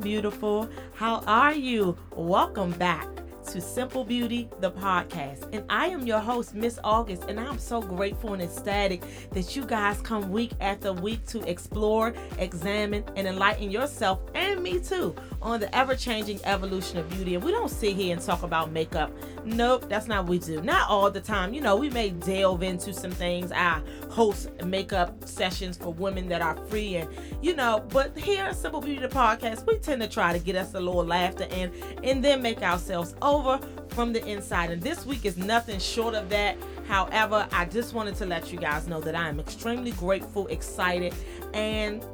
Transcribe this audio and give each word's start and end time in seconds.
beautiful. 0.00 0.68
How 0.94 1.22
are 1.26 1.52
you? 1.52 1.96
Welcome 2.16 2.70
back 2.72 3.06
to 3.48 3.60
Simple 3.60 4.04
Beauty, 4.04 4.48
the 4.60 4.70
podcast. 4.70 5.48
And 5.52 5.64
I 5.68 5.88
am 5.88 6.06
your 6.06 6.20
host, 6.20 6.54
Miss 6.54 6.78
August, 6.82 7.24
and 7.28 7.38
I'm 7.38 7.58
so 7.58 7.82
grateful 7.82 8.32
and 8.32 8.42
ecstatic 8.42 9.02
that 9.32 9.54
you 9.54 9.64
guys 9.64 10.00
come 10.00 10.30
week 10.30 10.52
after 10.60 10.92
week 10.92 11.26
to 11.26 11.40
explore, 11.48 12.14
examine, 12.38 13.04
and 13.16 13.26
enlighten 13.26 13.70
yourself 13.70 14.20
and 14.40 14.62
me 14.62 14.80
too 14.80 15.14
on 15.42 15.60
the 15.60 15.74
ever 15.76 15.94
changing 15.94 16.40
evolution 16.44 16.98
of 16.98 17.08
beauty. 17.10 17.34
And 17.34 17.44
we 17.44 17.52
don't 17.52 17.70
sit 17.70 17.94
here 17.94 18.14
and 18.14 18.24
talk 18.24 18.42
about 18.42 18.72
makeup. 18.72 19.12
Nope, 19.44 19.88
that's 19.88 20.06
not 20.06 20.24
what 20.24 20.30
we 20.30 20.38
do. 20.38 20.60
Not 20.62 20.88
all 20.88 21.10
the 21.10 21.20
time. 21.20 21.54
You 21.54 21.60
know, 21.60 21.76
we 21.76 21.90
may 21.90 22.10
delve 22.10 22.62
into 22.62 22.92
some 22.92 23.10
things. 23.10 23.52
I 23.52 23.80
host 24.10 24.50
makeup 24.64 25.24
sessions 25.24 25.76
for 25.76 25.92
women 25.92 26.28
that 26.28 26.42
are 26.42 26.56
free, 26.66 26.96
and 26.96 27.08
you 27.42 27.54
know, 27.54 27.84
but 27.90 28.16
here 28.18 28.44
at 28.44 28.56
Simple 28.56 28.80
Beauty, 28.80 29.00
the 29.00 29.08
podcast, 29.08 29.66
we 29.66 29.78
tend 29.78 30.02
to 30.02 30.08
try 30.08 30.32
to 30.32 30.38
get 30.38 30.56
us 30.56 30.74
a 30.74 30.80
little 30.80 31.04
laughter 31.04 31.46
and 31.50 31.72
and 32.02 32.24
then 32.24 32.42
make 32.42 32.62
ourselves 32.62 33.14
over 33.22 33.60
from 33.88 34.12
the 34.12 34.24
inside. 34.26 34.70
And 34.70 34.82
this 34.82 35.04
week 35.06 35.24
is 35.24 35.36
nothing 35.36 35.78
short 35.78 36.14
of 36.14 36.28
that. 36.30 36.56
However, 36.86 37.46
I 37.52 37.66
just 37.66 37.94
wanted 37.94 38.16
to 38.16 38.26
let 38.26 38.52
you 38.52 38.58
guys 38.58 38.88
know 38.88 39.00
that 39.00 39.14
I 39.14 39.28
am 39.28 39.38
extremely 39.38 39.92
grateful, 39.92 40.46
excited, 40.48 41.14
and 41.54 42.04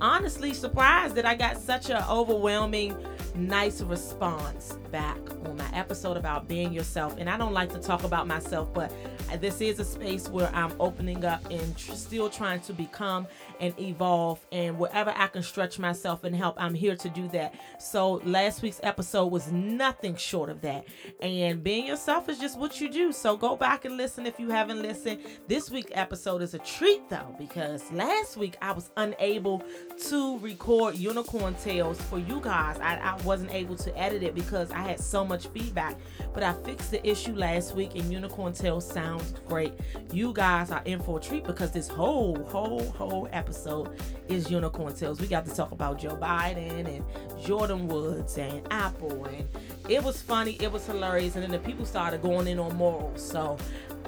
honestly 0.00 0.54
surprised 0.54 1.14
that 1.16 1.26
I 1.26 1.34
got 1.34 1.58
such 1.58 1.90
an 1.90 2.02
overwhelming 2.08 2.96
nice 3.34 3.80
response 3.80 4.78
back 4.90 5.18
on 5.46 5.56
my 5.56 5.68
episode 5.72 6.16
about 6.16 6.48
being 6.48 6.72
yourself. 6.72 7.16
And 7.18 7.28
I 7.28 7.36
don't 7.36 7.52
like 7.52 7.72
to 7.72 7.78
talk 7.78 8.04
about 8.04 8.26
myself, 8.26 8.72
but 8.72 8.92
this 9.36 9.60
is 9.60 9.78
a 9.78 9.84
space 9.84 10.28
where 10.28 10.50
I'm 10.54 10.72
opening 10.80 11.24
up 11.24 11.44
and 11.50 11.76
tr- 11.76 11.92
still 11.92 12.30
trying 12.30 12.60
to 12.60 12.72
become 12.72 13.26
and 13.60 13.78
evolve. 13.78 14.44
And 14.52 14.78
wherever 14.78 15.12
I 15.14 15.26
can 15.28 15.42
stretch 15.42 15.78
myself 15.78 16.24
and 16.24 16.34
help, 16.34 16.56
I'm 16.58 16.74
here 16.74 16.96
to 16.96 17.08
do 17.08 17.28
that. 17.28 17.54
So 17.78 18.20
last 18.24 18.62
week's 18.62 18.80
episode 18.82 19.26
was 19.26 19.50
nothing 19.52 20.16
short 20.16 20.50
of 20.50 20.60
that. 20.62 20.86
And 21.20 21.62
being 21.62 21.86
yourself 21.86 22.28
is 22.28 22.38
just 22.38 22.58
what 22.58 22.80
you 22.80 22.88
do. 22.88 23.12
So 23.12 23.36
go 23.36 23.56
back 23.56 23.84
and 23.84 23.96
listen 23.96 24.26
if 24.26 24.38
you 24.40 24.50
haven't 24.50 24.82
listened. 24.82 25.20
This 25.46 25.70
week's 25.70 25.92
episode 25.94 26.42
is 26.42 26.54
a 26.54 26.58
treat 26.58 27.08
though, 27.08 27.34
because 27.38 27.90
last 27.92 28.36
week 28.36 28.56
I 28.62 28.72
was 28.72 28.90
unable 28.96 29.62
to 30.08 30.38
record 30.38 30.96
Unicorn 30.96 31.54
Tales 31.56 32.00
for 32.02 32.18
you 32.18 32.40
guys. 32.40 32.78
I, 32.78 32.96
I 32.96 33.16
wasn't 33.22 33.52
able 33.52 33.76
to 33.76 33.98
edit 33.98 34.22
it 34.22 34.34
because 34.34 34.70
I 34.70 34.80
had 34.80 35.00
so 35.00 35.24
much 35.24 35.48
feedback. 35.48 35.96
But 36.32 36.42
I 36.42 36.52
fixed 36.52 36.90
the 36.90 37.06
issue 37.08 37.34
last 37.34 37.74
week 37.74 37.94
and 37.94 38.12
Unicorn 38.12 38.52
Tales 38.52 38.88
sounds 39.18 39.34
great. 39.46 39.72
You 40.12 40.32
guys 40.32 40.70
are 40.70 40.82
in 40.84 41.00
for 41.00 41.18
a 41.18 41.20
treat 41.20 41.44
because 41.44 41.70
this 41.70 41.88
whole, 41.88 42.36
whole, 42.44 42.84
whole 42.90 43.28
episode 43.32 43.98
is 44.28 44.50
Unicorn 44.50 44.94
Tales. 44.94 45.20
We 45.20 45.26
got 45.26 45.44
to 45.46 45.54
talk 45.54 45.72
about 45.72 45.98
Joe 45.98 46.16
Biden 46.16 46.86
and 46.86 47.04
Jordyn 47.42 47.86
Woods 47.86 48.38
and 48.38 48.66
Apple 48.70 49.24
and 49.26 49.48
it 49.88 50.02
was 50.02 50.20
funny, 50.20 50.52
it 50.60 50.70
was 50.70 50.86
hilarious, 50.86 51.34
and 51.34 51.42
then 51.42 51.50
the 51.50 51.58
people 51.58 51.86
started 51.86 52.20
going 52.20 52.46
in 52.46 52.58
on 52.58 52.76
morals. 52.76 53.26
So 53.26 53.56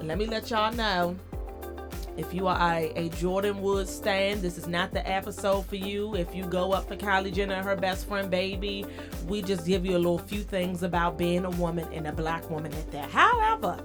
let 0.03 0.17
me 0.17 0.25
let 0.27 0.49
y'all 0.51 0.71
know 0.73 1.15
if 2.17 2.33
you 2.33 2.47
are 2.47 2.57
a, 2.59 2.91
a 2.95 3.09
Jordyn 3.09 3.61
Woods 3.61 3.89
stan, 3.89 4.41
this 4.41 4.57
is 4.57 4.67
not 4.67 4.91
the 4.91 5.07
episode 5.09 5.65
for 5.65 5.77
you. 5.77 6.15
If 6.15 6.35
you 6.35 6.43
go 6.43 6.73
up 6.73 6.87
for 6.87 6.95
Kylie 6.95 7.33
Jenner 7.33 7.55
and 7.55 7.65
her 7.65 7.75
best 7.75 8.07
friend 8.07 8.29
baby, 8.29 8.85
we 9.27 9.41
just 9.41 9.65
give 9.65 9.85
you 9.85 9.95
a 9.95 9.97
little 9.97 10.19
few 10.19 10.41
things 10.41 10.83
about 10.83 11.17
being 11.17 11.45
a 11.45 11.49
woman 11.51 11.87
and 11.93 12.07
a 12.07 12.11
black 12.11 12.47
woman 12.49 12.73
at 12.73 12.91
that. 12.91 13.09
However, 13.09 13.81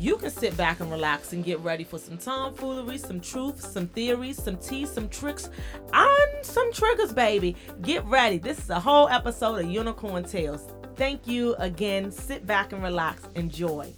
you 0.00 0.16
can 0.16 0.30
sit 0.30 0.56
back 0.56 0.80
and 0.80 0.90
relax 0.90 1.34
and 1.34 1.44
get 1.44 1.60
ready 1.60 1.84
for 1.84 1.98
some 1.98 2.16
tomfoolery, 2.16 2.96
some 2.96 3.20
truth, 3.20 3.60
some 3.60 3.86
theories, 3.86 4.42
some 4.42 4.56
tea, 4.56 4.86
some 4.86 5.10
tricks, 5.10 5.50
and 5.92 6.44
some 6.44 6.72
triggers, 6.72 7.12
baby. 7.12 7.54
Get 7.82 8.02
ready. 8.06 8.38
This 8.38 8.58
is 8.58 8.70
a 8.70 8.80
whole 8.80 9.10
episode 9.10 9.62
of 9.62 9.70
Unicorn 9.70 10.24
Tales. 10.24 10.72
Thank 10.96 11.26
you 11.26 11.54
again. 11.56 12.10
Sit 12.10 12.46
back 12.46 12.72
and 12.72 12.82
relax. 12.82 13.28
Enjoy. 13.34 13.92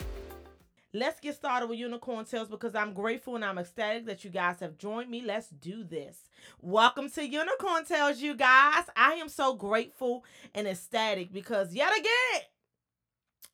Let's 0.92 1.20
get 1.20 1.36
started 1.36 1.68
with 1.68 1.78
Unicorn 1.78 2.24
Tales 2.24 2.48
because 2.48 2.74
I'm 2.74 2.94
grateful 2.94 3.36
and 3.36 3.44
I'm 3.44 3.58
ecstatic 3.58 4.04
that 4.06 4.24
you 4.24 4.30
guys 4.30 4.58
have 4.58 4.76
joined 4.78 5.08
me. 5.08 5.22
Let's 5.22 5.48
do 5.50 5.84
this. 5.84 6.18
Welcome 6.60 7.10
to 7.10 7.24
Unicorn 7.24 7.84
Tales, 7.84 8.20
you 8.20 8.34
guys. 8.34 8.84
I 8.96 9.12
am 9.14 9.28
so 9.28 9.54
grateful 9.54 10.24
and 10.52 10.66
ecstatic 10.66 11.32
because 11.32 11.72
yet 11.72 11.92
again, 11.96 12.42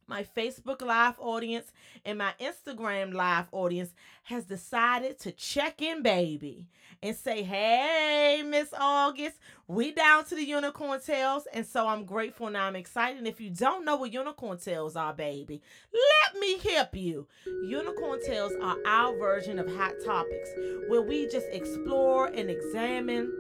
my 0.09 0.25
Facebook 0.37 0.81
Live 0.81 1.17
audience 1.21 1.71
and 2.05 2.19
my 2.19 2.33
Instagram 2.41 3.13
Live 3.13 3.47
audience 3.53 3.91
has 4.25 4.45
decided 4.45 5.19
to 5.21 5.33
check 5.33 5.83
in, 5.83 6.03
baby, 6.03 6.67
and 7.03 7.15
say, 7.15 7.43
hey, 7.43 8.43
Miss 8.45 8.73
August, 8.79 9.37
we 9.67 9.93
down 9.93 10.25
to 10.25 10.35
the 10.35 10.45
Unicorn 10.45 11.01
Tales. 11.01 11.47
And 11.53 11.65
so 11.65 11.87
I'm 11.87 12.05
grateful 12.05 12.47
and 12.47 12.57
I'm 12.57 12.75
excited. 12.75 13.19
And 13.19 13.29
if 13.29 13.41
you 13.41 13.51
don't 13.51 13.85
know 13.85 13.97
what 13.97 14.13
Unicorn 14.13 14.59
Tales 14.59 14.97
are, 14.97 15.13
baby, 15.13 15.61
let 15.93 16.41
me 16.41 16.59
help 16.59 16.97
you. 16.97 17.27
Unicorn 17.67 18.21
Tales 18.25 18.53
are 18.63 18.77
our 18.87 19.17
version 19.17 19.59
of 19.59 19.71
Hot 19.77 19.93
Topics, 20.05 20.49
where 20.89 21.03
we 21.03 21.29
just 21.29 21.47
explore 21.53 22.27
and 22.27 22.51
examine 22.51 23.33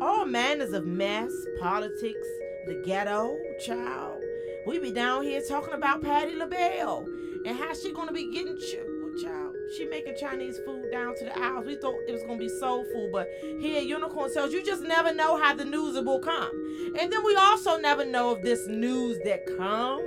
all 0.00 0.24
manners 0.24 0.72
of 0.72 0.86
mess, 0.86 1.32
politics, 1.60 2.26
the 2.66 2.82
ghetto, 2.84 3.36
child 3.64 4.25
we 4.66 4.78
be 4.78 4.90
down 4.90 5.22
here 5.22 5.40
talking 5.48 5.74
about 5.74 6.02
Patti 6.02 6.34
LaBelle 6.34 7.06
and 7.46 7.56
how 7.56 7.72
she 7.72 7.92
gonna 7.92 8.12
be 8.12 8.30
getting 8.32 8.58
ch- 8.58 9.22
child. 9.22 9.54
She 9.76 9.86
making 9.86 10.16
Chinese 10.18 10.58
food 10.66 10.90
down 10.90 11.14
to 11.16 11.24
the 11.24 11.32
house. 11.32 11.64
We 11.64 11.76
thought 11.76 11.94
it 12.06 12.12
was 12.12 12.22
gonna 12.22 12.38
be 12.38 12.48
soul 12.48 12.84
food, 12.84 13.10
but 13.12 13.28
here 13.60 13.80
Unicorn 13.80 14.32
Tales 14.32 14.52
you 14.52 14.64
just 14.64 14.82
never 14.82 15.14
know 15.14 15.40
how 15.40 15.54
the 15.54 15.64
news 15.64 15.94
will 16.04 16.18
come. 16.18 16.50
And 16.98 17.12
then 17.12 17.24
we 17.24 17.36
also 17.36 17.78
never 17.78 18.04
know 18.04 18.32
if 18.32 18.42
this 18.42 18.66
news 18.66 19.18
that 19.24 19.46
comes 19.56 20.02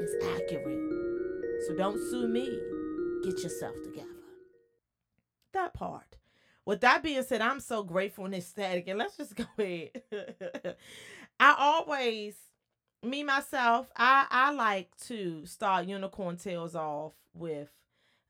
is 0.00 0.14
accurate. 0.36 0.88
So 1.66 1.74
don't 1.76 1.98
sue 2.10 2.28
me. 2.28 2.58
Get 3.24 3.42
yourself 3.42 3.74
together. 3.84 4.08
That 5.52 5.74
part. 5.74 6.18
With 6.64 6.80
that 6.82 7.02
being 7.02 7.22
said, 7.22 7.40
I'm 7.40 7.60
so 7.60 7.82
grateful 7.82 8.26
and 8.26 8.34
ecstatic. 8.34 8.88
And 8.88 8.98
let's 8.98 9.16
just 9.16 9.34
go 9.34 9.44
ahead. 9.58 9.90
I 11.40 11.54
always 11.58 12.34
me 13.02 13.22
myself, 13.22 13.90
I 13.96 14.26
I 14.30 14.52
like 14.52 14.90
to 15.06 15.46
start 15.46 15.86
Unicorn 15.86 16.36
Tales 16.36 16.74
off 16.74 17.12
with 17.34 17.70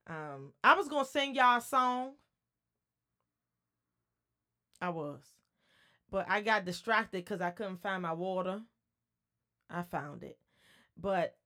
um 0.06 0.52
I 0.62 0.74
was 0.74 0.88
gonna 0.88 1.04
sing 1.04 1.34
y'all 1.34 1.58
a 1.58 1.62
song. 1.62 2.12
I 4.80 4.90
was. 4.90 5.20
But 6.10 6.26
I 6.28 6.40
got 6.40 6.64
distracted 6.64 7.24
because 7.24 7.40
I 7.40 7.50
couldn't 7.50 7.82
find 7.82 8.02
my 8.02 8.12
water. 8.12 8.62
I 9.68 9.82
found 9.82 10.22
it. 10.22 10.38
But 10.96 11.36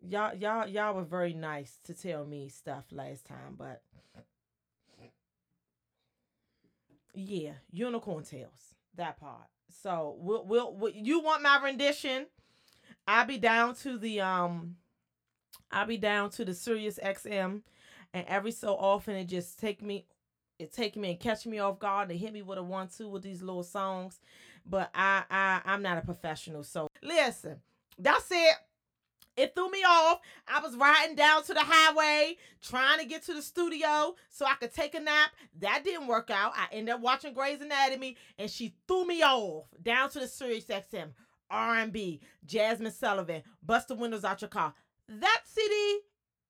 y'all 0.00 0.34
y'all 0.34 0.66
y'all 0.66 0.94
were 0.94 1.04
very 1.04 1.34
nice 1.34 1.78
to 1.84 1.94
tell 1.94 2.24
me 2.24 2.48
stuff 2.48 2.84
last 2.90 3.26
time, 3.26 3.56
but 3.56 3.82
yeah, 7.14 7.52
unicorn 7.70 8.24
Tales 8.24 8.74
That 8.96 9.20
part. 9.20 9.48
So 9.68 10.16
we'll, 10.18 10.44
we'll, 10.44 10.74
we'll 10.74 10.92
you 10.92 11.20
want 11.20 11.42
my 11.42 11.60
rendition? 11.62 12.26
I'll 13.06 13.26
be 13.26 13.38
down 13.38 13.74
to 13.76 13.98
the 13.98 14.20
um 14.20 14.76
I'll 15.70 15.86
be 15.86 15.96
down 15.96 16.30
to 16.30 16.44
the 16.44 16.54
Sirius 16.54 16.98
XM 17.02 17.62
and 18.14 18.26
every 18.28 18.52
so 18.52 18.74
often 18.76 19.16
it 19.16 19.24
just 19.24 19.58
take 19.58 19.82
me 19.82 20.06
it 20.58 20.72
take 20.72 20.96
me 20.96 21.10
and 21.10 21.20
catch 21.20 21.46
me 21.46 21.58
off 21.58 21.78
guard 21.78 22.10
and 22.10 22.20
hit 22.20 22.32
me 22.32 22.42
with 22.42 22.58
a 22.58 22.62
one 22.62 22.88
two 22.88 23.08
with 23.08 23.22
these 23.22 23.42
little 23.42 23.64
songs. 23.64 24.20
But 24.64 24.90
I 24.94 25.24
I 25.30 25.60
I'm 25.64 25.82
not 25.82 25.98
a 25.98 26.02
professional. 26.02 26.62
So 26.62 26.88
listen, 27.02 27.56
that's 27.98 28.30
it. 28.30 28.54
It 29.36 29.54
threw 29.54 29.70
me 29.70 29.82
off. 29.82 30.20
I 30.46 30.60
was 30.60 30.76
riding 30.76 31.16
down 31.16 31.42
to 31.44 31.54
the 31.54 31.62
highway 31.62 32.36
trying 32.60 32.98
to 32.98 33.06
get 33.06 33.22
to 33.24 33.34
the 33.34 33.40
studio 33.42 34.14
so 34.28 34.44
I 34.44 34.54
could 34.54 34.74
take 34.74 34.94
a 34.94 35.00
nap. 35.00 35.30
That 35.60 35.82
didn't 35.84 36.06
work 36.06 36.30
out. 36.30 36.52
I 36.54 36.66
ended 36.72 36.94
up 36.94 37.00
watching 37.00 37.32
Grey's 37.32 37.62
Anatomy 37.62 38.16
and 38.38 38.50
she 38.50 38.74
threw 38.86 39.06
me 39.06 39.22
off 39.22 39.64
down 39.82 40.10
to 40.10 40.20
the 40.20 40.28
Sirius 40.28 40.66
XM, 40.66 41.12
R&B, 41.50 42.20
Jazmine 42.46 42.92
Sullivan, 42.92 43.42
Bust 43.62 43.88
the 43.88 43.94
Windows 43.94 44.24
Out 44.24 44.42
Your 44.42 44.48
Car. 44.48 44.74
That 45.08 45.42
CD 45.46 46.00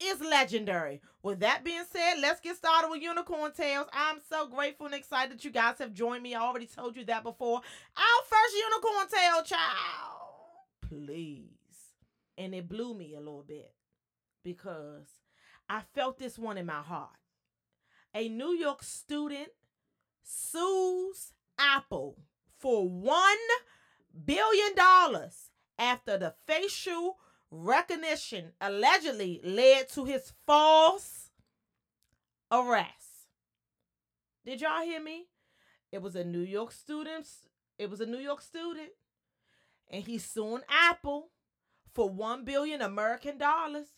is 0.03 0.21
legendary. 0.21 1.01
With 1.23 1.39
that 1.41 1.63
being 1.63 1.85
said, 1.89 2.15
let's 2.21 2.41
get 2.41 2.57
started 2.57 2.89
with 2.91 3.01
Unicorn 3.01 3.53
Tales. 3.53 3.87
I'm 3.93 4.19
so 4.29 4.49
grateful 4.49 4.87
and 4.87 4.95
excited 4.97 5.33
that 5.33 5.45
you 5.45 5.53
guys 5.53 5.79
have 5.79 5.95
joined 5.95 6.25
me. 6.25 6.35
I 6.35 6.41
already 6.41 6.67
told 6.67 6.97
you 6.97 7.05
that 7.05 7.23
before. 7.23 7.61
Our 7.97 8.23
first 8.29 8.57
Unicorn 8.57 9.07
Tale, 9.09 9.43
child. 9.45 11.07
Please 11.07 11.62
and 12.39 12.55
it 12.55 12.69
blew 12.69 12.95
me 12.95 13.15
a 13.15 13.21
little 13.21 13.45
bit 13.47 13.73
because 14.43 15.09
I 15.69 15.83
felt 15.95 16.19
this 16.19 16.39
one 16.39 16.59
in 16.59 16.67
my 16.67 16.83
heart. 16.83 17.11
A 18.15 18.29
New 18.29 18.53
York 18.53 18.83
student 18.83 19.49
sues 20.23 21.33
Apple 21.59 22.19
for 22.59 22.85
$1 22.85 23.35
billion 24.25 24.73
after 25.79 26.19
the 26.19 26.35
facial 26.47 27.19
recognition 27.51 28.53
allegedly 28.61 29.41
led 29.45 29.89
to 29.91 30.05
his 30.05 30.33
false 30.47 31.31
arrest. 32.51 33.29
Did 34.45 34.61
y'all 34.61 34.83
hear 34.83 35.03
me? 35.03 35.27
It 35.91 36.03
was 36.03 36.17
a 36.17 36.25
New 36.25 36.41
York 36.41 36.73
student. 36.73 37.29
It 37.79 37.91
was 37.91 38.01
a 38.01 38.07
New 38.07 38.19
York 38.19 38.41
student, 38.41 38.91
and 39.91 40.05
he's 40.05 40.25
suing 40.25 40.63
Apple 40.69 41.31
for 41.95 42.09
one 42.09 42.45
billion 42.45 42.83
American 42.83 43.39
dollars. 43.39 43.89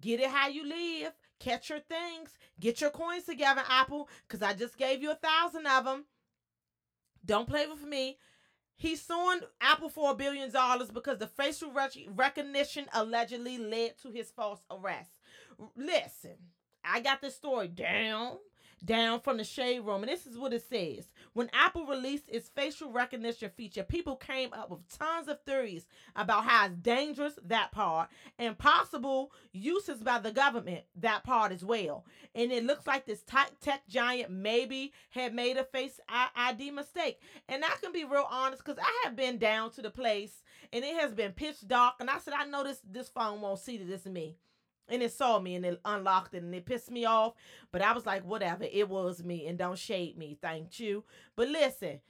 Get 0.00 0.20
it 0.20 0.30
how 0.30 0.48
you 0.48 0.64
live. 0.66 1.12
Catch 1.38 1.70
your 1.70 1.80
things. 1.80 2.30
Get 2.60 2.80
your 2.80 2.90
coins 2.90 3.24
together, 3.24 3.62
Apple, 3.68 4.08
because 4.26 4.42
I 4.42 4.52
just 4.52 4.76
gave 4.76 5.02
you 5.02 5.10
a 5.10 5.16
thousand 5.16 5.66
of 5.66 5.84
them. 5.84 6.04
Don't 7.24 7.48
play 7.48 7.66
with 7.66 7.82
me. 7.82 8.18
He's 8.76 9.02
suing 9.02 9.40
Apple 9.60 9.90
for 9.90 10.12
a 10.12 10.14
billion 10.14 10.50
dollars 10.50 10.90
because 10.90 11.18
the 11.18 11.26
facial 11.26 11.70
rec- 11.72 11.92
recognition 12.14 12.86
allegedly 12.94 13.58
led 13.58 13.98
to 14.02 14.10
his 14.10 14.30
false 14.30 14.60
arrest. 14.70 15.10
Listen, 15.76 16.36
I 16.82 17.00
got 17.00 17.20
this 17.20 17.36
story 17.36 17.68
down 17.68 18.38
down 18.84 19.20
from 19.20 19.36
the 19.36 19.44
shade 19.44 19.80
room, 19.80 20.02
and 20.02 20.10
this 20.10 20.26
is 20.26 20.38
what 20.38 20.52
it 20.52 20.64
says. 20.68 21.08
When 21.32 21.50
Apple 21.52 21.86
released 21.86 22.28
its 22.28 22.48
facial 22.48 22.90
recognition 22.90 23.50
feature, 23.56 23.82
people 23.82 24.16
came 24.16 24.52
up 24.52 24.70
with 24.70 24.88
tons 24.98 25.28
of 25.28 25.42
theories 25.42 25.86
about 26.16 26.44
how 26.44 26.66
it's 26.66 26.76
dangerous, 26.76 27.38
that 27.44 27.72
part, 27.72 28.10
and 28.38 28.58
possible 28.58 29.32
uses 29.52 30.02
by 30.02 30.18
the 30.18 30.32
government, 30.32 30.84
that 30.96 31.24
part 31.24 31.52
as 31.52 31.64
well. 31.64 32.04
And 32.34 32.52
it 32.52 32.64
looks 32.64 32.86
like 32.86 33.06
this 33.06 33.22
tech 33.22 33.82
giant 33.88 34.30
maybe 34.30 34.92
had 35.10 35.34
made 35.34 35.56
a 35.56 35.64
face 35.64 36.00
ID 36.08 36.70
mistake. 36.70 37.20
And 37.48 37.64
I 37.64 37.76
can 37.82 37.92
be 37.92 38.04
real 38.04 38.26
honest 38.30 38.64
because 38.64 38.82
I 38.82 39.02
have 39.04 39.16
been 39.16 39.38
down 39.38 39.70
to 39.72 39.82
the 39.82 39.90
place 39.90 40.42
and 40.72 40.84
it 40.84 40.96
has 40.96 41.12
been 41.12 41.32
pitch 41.32 41.66
dark. 41.66 41.94
And 42.00 42.08
I 42.08 42.18
said, 42.18 42.34
I 42.34 42.46
know 42.46 42.64
this, 42.64 42.80
this 42.88 43.08
phone 43.08 43.40
won't 43.40 43.58
see 43.58 43.78
that 43.78 43.92
it's 43.92 44.06
me 44.06 44.36
and 44.90 45.02
it 45.02 45.12
saw 45.12 45.38
me 45.38 45.54
and 45.54 45.64
it 45.64 45.80
unlocked 45.84 46.34
it 46.34 46.42
and 46.42 46.54
it 46.54 46.66
pissed 46.66 46.90
me 46.90 47.04
off. 47.04 47.34
But 47.72 47.82
I 47.82 47.92
was 47.92 48.06
like, 48.06 48.24
whatever, 48.24 48.64
it 48.70 48.88
was 48.88 49.22
me 49.22 49.46
and 49.46 49.58
don't 49.58 49.78
shade 49.78 50.18
me. 50.18 50.36
Thank 50.40 50.80
you. 50.80 51.04
But 51.36 51.48
listen, 51.48 52.00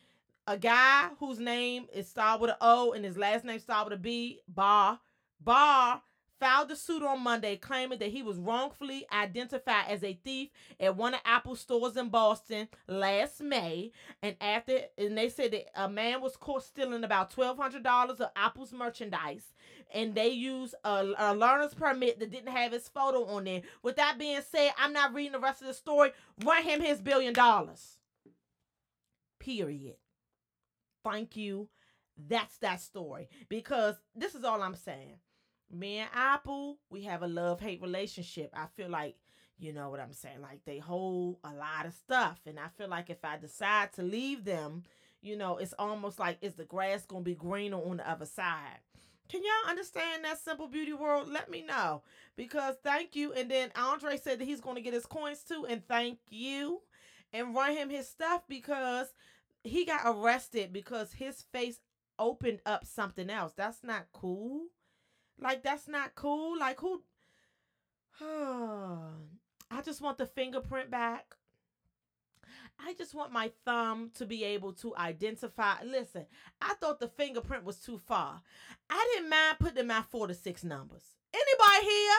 a 0.46 0.56
guy 0.56 1.10
whose 1.18 1.38
name 1.38 1.86
is 1.92 2.08
started 2.08 2.40
with 2.40 2.50
an 2.50 2.56
O 2.60 2.92
and 2.92 3.04
his 3.04 3.16
last 3.16 3.44
name 3.44 3.60
started 3.60 3.90
with 3.90 3.98
a 3.98 4.02
B, 4.02 4.40
Bar, 4.48 5.00
Bar 5.40 6.02
filed 6.40 6.70
a 6.70 6.76
suit 6.76 7.02
on 7.02 7.22
Monday 7.22 7.56
claiming 7.56 7.98
that 7.98 8.10
he 8.10 8.22
was 8.22 8.38
wrongfully 8.38 9.04
identified 9.12 9.84
as 9.88 10.02
a 10.02 10.18
thief 10.24 10.48
at 10.80 10.96
one 10.96 11.14
of 11.14 11.20
Apple's 11.24 11.60
stores 11.60 11.96
in 11.96 12.08
Boston 12.08 12.66
last 12.88 13.42
May. 13.42 13.92
And 14.22 14.34
after 14.40 14.78
and 14.96 15.16
they 15.16 15.28
said 15.28 15.52
that 15.52 15.66
a 15.80 15.88
man 15.88 16.22
was 16.22 16.36
caught 16.36 16.64
stealing 16.64 17.04
about 17.04 17.30
twelve 17.30 17.58
hundred 17.58 17.82
dollars 17.82 18.20
of 18.20 18.30
Apple's 18.34 18.72
merchandise. 18.72 19.52
And 19.92 20.14
they 20.14 20.28
used 20.28 20.74
a, 20.84 21.12
a 21.18 21.34
learner's 21.34 21.74
permit 21.74 22.20
that 22.20 22.30
didn't 22.30 22.52
have 22.52 22.72
his 22.72 22.88
photo 22.88 23.24
on 23.26 23.44
there. 23.44 23.62
With 23.82 23.96
that 23.96 24.18
being 24.18 24.40
said, 24.48 24.70
I'm 24.78 24.92
not 24.92 25.12
reading 25.12 25.32
the 25.32 25.40
rest 25.40 25.60
of 25.60 25.68
the 25.68 25.74
story. 25.74 26.12
Run 26.44 26.62
him 26.62 26.80
his 26.80 27.00
billion 27.00 27.34
dollars. 27.34 27.98
Period. 29.38 29.96
Thank 31.04 31.36
you. 31.36 31.68
That's 32.28 32.56
that 32.58 32.80
story. 32.80 33.28
Because 33.48 33.96
this 34.14 34.34
is 34.34 34.44
all 34.44 34.62
I'm 34.62 34.76
saying 34.76 35.16
me 35.70 35.98
and 35.98 36.10
Apple, 36.14 36.78
we 36.90 37.02
have 37.04 37.22
a 37.22 37.28
love 37.28 37.60
hate 37.60 37.82
relationship. 37.82 38.50
I 38.54 38.66
feel 38.76 38.88
like, 38.88 39.16
you 39.58 39.72
know 39.72 39.90
what 39.90 40.00
I'm 40.00 40.12
saying? 40.12 40.40
Like 40.42 40.64
they 40.64 40.78
hold 40.78 41.36
a 41.44 41.52
lot 41.52 41.86
of 41.86 41.94
stuff. 41.94 42.40
And 42.46 42.58
I 42.58 42.68
feel 42.76 42.88
like 42.88 43.10
if 43.10 43.24
I 43.24 43.36
decide 43.36 43.92
to 43.94 44.02
leave 44.02 44.44
them, 44.44 44.84
you 45.22 45.36
know, 45.36 45.58
it's 45.58 45.74
almost 45.78 46.18
like 46.18 46.38
is 46.40 46.54
the 46.54 46.64
grass 46.64 47.04
gonna 47.06 47.22
be 47.22 47.34
greener 47.34 47.76
on 47.76 47.98
the 47.98 48.10
other 48.10 48.26
side? 48.26 48.78
Can 49.28 49.42
y'all 49.42 49.70
understand 49.70 50.24
that 50.24 50.42
simple 50.42 50.66
beauty 50.66 50.92
world? 50.92 51.28
Let 51.28 51.50
me 51.50 51.62
know. 51.62 52.02
Because 52.36 52.74
thank 52.82 53.14
you. 53.14 53.32
And 53.32 53.50
then 53.50 53.70
Andre 53.76 54.16
said 54.16 54.40
that 54.40 54.44
he's 54.44 54.60
gonna 54.60 54.80
get 54.80 54.94
his 54.94 55.06
coins 55.06 55.44
too. 55.46 55.66
And 55.68 55.86
thank 55.86 56.18
you. 56.30 56.80
And 57.32 57.54
run 57.54 57.76
him 57.76 57.90
his 57.90 58.08
stuff 58.08 58.42
because 58.48 59.06
he 59.62 59.84
got 59.84 60.00
arrested 60.04 60.72
because 60.72 61.12
his 61.12 61.42
face 61.52 61.78
opened 62.18 62.60
up 62.66 62.84
something 62.84 63.30
else. 63.30 63.52
That's 63.56 63.84
not 63.84 64.06
cool. 64.12 64.62
Like 65.40 65.62
that's 65.62 65.88
not 65.88 66.14
cool. 66.14 66.58
Like 66.58 66.80
who 66.80 67.02
I 68.20 69.82
just 69.84 70.00
want 70.00 70.18
the 70.18 70.26
fingerprint 70.26 70.90
back. 70.90 71.34
I 72.78 72.94
just 72.94 73.14
want 73.14 73.32
my 73.32 73.52
thumb 73.64 74.10
to 74.16 74.26
be 74.26 74.42
able 74.44 74.72
to 74.74 74.96
identify. 74.96 75.74
Listen, 75.84 76.26
I 76.60 76.74
thought 76.74 77.00
the 77.00 77.08
fingerprint 77.08 77.64
was 77.64 77.76
too 77.76 77.98
far. 77.98 78.40
I 78.88 79.10
didn't 79.14 79.30
mind 79.30 79.58
putting 79.58 79.86
my 79.86 80.02
four 80.02 80.26
to 80.26 80.34
six 80.34 80.64
numbers. 80.64 81.02
Anybody 81.32 81.90
here? 81.90 82.16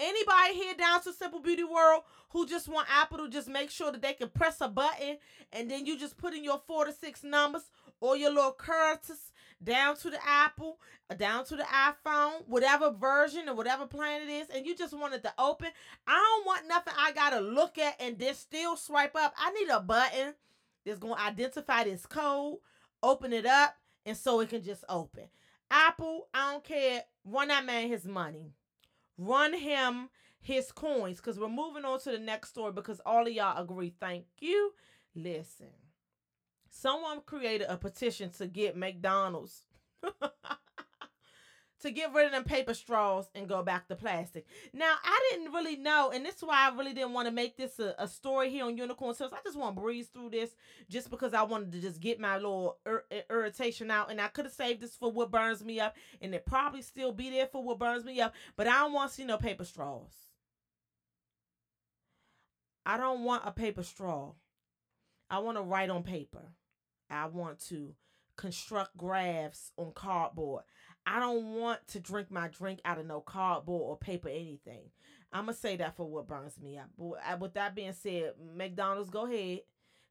Anybody 0.00 0.54
here 0.54 0.74
down 0.74 1.02
to 1.02 1.12
Simple 1.12 1.40
Beauty 1.40 1.64
World 1.64 2.02
who 2.30 2.46
just 2.46 2.68
want 2.68 2.88
Apple 2.90 3.18
to 3.18 3.28
just 3.28 3.48
make 3.48 3.70
sure 3.70 3.90
that 3.90 4.02
they 4.02 4.12
can 4.12 4.28
press 4.28 4.60
a 4.60 4.68
button 4.68 5.18
and 5.52 5.70
then 5.70 5.86
you 5.86 5.98
just 5.98 6.16
put 6.16 6.34
in 6.34 6.44
your 6.44 6.60
four 6.66 6.84
to 6.84 6.92
six 6.92 7.24
numbers 7.24 7.64
or 8.00 8.16
your 8.16 8.30
little 8.30 8.52
Curtis 8.52 9.32
down 9.62 9.96
to 9.96 10.10
the 10.10 10.18
Apple, 10.26 10.78
uh, 11.10 11.14
down 11.14 11.44
to 11.46 11.56
the 11.56 11.64
iPhone, 11.64 12.46
whatever 12.46 12.90
version 12.90 13.48
or 13.48 13.54
whatever 13.54 13.86
plan 13.86 14.22
it 14.22 14.30
is, 14.30 14.48
and 14.50 14.66
you 14.66 14.76
just 14.76 14.96
want 14.96 15.14
it 15.14 15.22
to 15.24 15.32
open. 15.38 15.68
I 16.06 16.12
don't 16.14 16.46
want 16.46 16.68
nothing 16.68 16.94
I 16.96 17.12
gotta 17.12 17.40
look 17.40 17.78
at 17.78 18.00
and 18.00 18.18
then 18.18 18.34
still 18.34 18.76
swipe 18.76 19.16
up. 19.16 19.34
I 19.38 19.50
need 19.52 19.68
a 19.68 19.80
button 19.80 20.34
that's 20.84 20.98
gonna 20.98 21.14
identify 21.14 21.84
this 21.84 22.06
code, 22.06 22.58
open 23.02 23.32
it 23.32 23.46
up, 23.46 23.76
and 24.06 24.16
so 24.16 24.40
it 24.40 24.48
can 24.48 24.62
just 24.62 24.84
open. 24.88 25.24
Apple, 25.70 26.28
I 26.32 26.52
don't 26.52 26.64
care. 26.64 27.02
Run 27.24 27.48
that 27.48 27.64
man 27.64 27.88
his 27.88 28.06
money. 28.06 28.52
Run 29.18 29.52
him 29.52 30.08
his 30.40 30.72
coins. 30.72 31.18
Because 31.18 31.38
we're 31.38 31.48
moving 31.48 31.84
on 31.84 32.00
to 32.00 32.10
the 32.10 32.18
next 32.18 32.50
story 32.50 32.72
because 32.72 33.00
all 33.04 33.26
of 33.26 33.32
y'all 33.32 33.62
agree. 33.62 33.92
Thank 34.00 34.26
you. 34.40 34.72
Listen. 35.14 35.87
Someone 36.80 37.22
created 37.26 37.66
a 37.68 37.76
petition 37.76 38.30
to 38.38 38.46
get 38.46 38.76
McDonald's 38.76 39.64
to 41.80 41.90
get 41.90 42.14
rid 42.14 42.26
of 42.26 42.30
them 42.30 42.44
paper 42.44 42.72
straws 42.72 43.28
and 43.34 43.48
go 43.48 43.64
back 43.64 43.88
to 43.88 43.96
plastic. 43.96 44.46
Now, 44.72 44.94
I 45.02 45.30
didn't 45.32 45.52
really 45.52 45.74
know, 45.74 46.12
and 46.14 46.24
this 46.24 46.36
is 46.36 46.44
why 46.44 46.68
I 46.68 46.76
really 46.76 46.94
didn't 46.94 47.14
want 47.14 47.26
to 47.26 47.34
make 47.34 47.56
this 47.56 47.80
a, 47.80 47.96
a 47.98 48.06
story 48.06 48.50
here 48.50 48.64
on 48.64 48.76
Unicorn 48.76 49.12
Tales. 49.16 49.32
I 49.32 49.40
just 49.44 49.58
want 49.58 49.74
to 49.74 49.82
breeze 49.82 50.06
through 50.06 50.30
this 50.30 50.54
just 50.88 51.10
because 51.10 51.34
I 51.34 51.42
wanted 51.42 51.72
to 51.72 51.80
just 51.80 51.98
get 51.98 52.20
my 52.20 52.36
little 52.36 52.78
ir- 52.86 53.06
irritation 53.28 53.90
out, 53.90 54.12
and 54.12 54.20
I 54.20 54.28
could 54.28 54.44
have 54.44 54.54
saved 54.54 54.80
this 54.80 54.94
for 54.94 55.10
what 55.10 55.32
burns 55.32 55.64
me 55.64 55.80
up, 55.80 55.96
and 56.20 56.32
it 56.32 56.46
probably 56.46 56.82
still 56.82 57.10
be 57.10 57.28
there 57.28 57.48
for 57.48 57.60
what 57.60 57.80
burns 57.80 58.04
me 58.04 58.20
up, 58.20 58.34
but 58.56 58.68
I 58.68 58.78
don't 58.78 58.92
want 58.92 59.10
to 59.10 59.16
see 59.16 59.24
no 59.24 59.36
paper 59.36 59.64
straws. 59.64 60.14
I 62.86 62.96
don't 62.96 63.24
want 63.24 63.42
a 63.44 63.50
paper 63.50 63.82
straw. 63.82 64.34
I 65.28 65.40
want 65.40 65.58
to 65.58 65.62
write 65.62 65.90
on 65.90 66.04
paper. 66.04 66.52
I 67.10 67.26
want 67.26 67.60
to 67.68 67.94
construct 68.36 68.96
graphs 68.96 69.72
on 69.76 69.92
cardboard. 69.94 70.62
I 71.06 71.20
don't 71.20 71.54
want 71.54 71.80
to 71.88 72.00
drink 72.00 72.30
my 72.30 72.48
drink 72.48 72.80
out 72.84 72.98
of 72.98 73.06
no 73.06 73.20
cardboard 73.20 73.82
or 73.82 73.96
paper 73.96 74.28
anything. 74.28 74.90
I'm 75.32 75.44
gonna 75.44 75.54
say 75.54 75.76
that 75.76 75.96
for 75.96 76.08
what 76.08 76.28
burns 76.28 76.58
me 76.60 76.78
up. 76.78 76.88
But 76.98 77.18
uh, 77.26 77.36
with 77.38 77.54
that 77.54 77.74
being 77.74 77.92
said, 77.92 78.32
McDonald's, 78.54 79.10
go 79.10 79.26
ahead. 79.26 79.60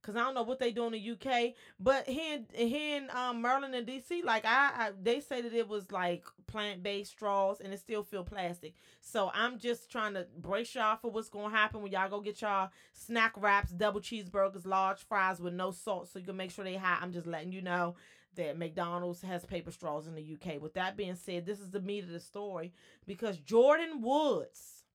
Cause 0.08 0.16
I 0.16 0.20
don't 0.20 0.36
know 0.36 0.44
what 0.44 0.60
they 0.60 0.72
do 0.72 0.86
in 0.86 0.94
the 0.94 1.12
UK, 1.12 1.54
but 1.82 2.08
here 2.08 2.40
in 2.56 2.70
here 2.70 2.96
in 2.96 3.10
um, 3.10 3.42
Maryland 3.42 3.76
and 3.76 3.86
DC, 3.86 4.24
like 4.24 4.46
I, 4.46 4.72
I, 4.74 4.92
they 5.04 5.20
say 5.20 5.42
that 5.42 5.54
it 5.54 5.68
was 5.68 5.92
like 5.92 6.24
plant 6.48 6.82
based 6.82 7.12
straws 7.12 7.60
and 7.60 7.74
it 7.74 7.80
still 7.82 8.04
feel 8.04 8.24
plastic. 8.24 8.76
So 9.02 9.30
I'm 9.34 9.60
just 9.60 9.92
trying 9.92 10.14
to 10.14 10.26
brace 10.38 10.74
y'all 10.76 10.96
for 10.96 11.12
what's 11.12 11.28
gonna 11.28 11.54
happen 11.54 11.82
when 11.82 11.92
y'all 11.92 12.10
go 12.10 12.22
get 12.22 12.42
y'all 12.42 12.70
snack 12.94 13.34
wraps, 13.36 13.72
double 13.72 14.00
cheeseburgers, 14.00 14.66
large 14.66 15.00
fries 15.00 15.42
with 15.42 15.54
no 15.54 15.72
salt, 15.72 16.08
so 16.08 16.20
you 16.20 16.26
can 16.26 16.38
make 16.38 16.52
sure 16.52 16.64
they 16.64 16.78
hot. 16.78 17.00
I'm 17.02 17.12
just 17.12 17.28
letting 17.28 17.52
you 17.52 17.62
know 17.62 17.98
that 18.36 18.58
McDonald's 18.58 19.24
has 19.24 19.44
paper 19.44 19.72
straws 19.72 20.08
in 20.08 20.16
the 20.16 20.38
UK. 20.40 20.62
With 20.62 20.76
that 20.76 20.96
being 20.96 21.16
said, 21.16 21.46
this 21.46 21.60
is 21.60 21.72
the 21.72 21.82
meat 21.82 22.06
of 22.06 22.12
the 22.12 22.22
story 22.22 22.72
because 23.06 23.40
Jordyn 23.40 24.00
Woods 24.00 24.86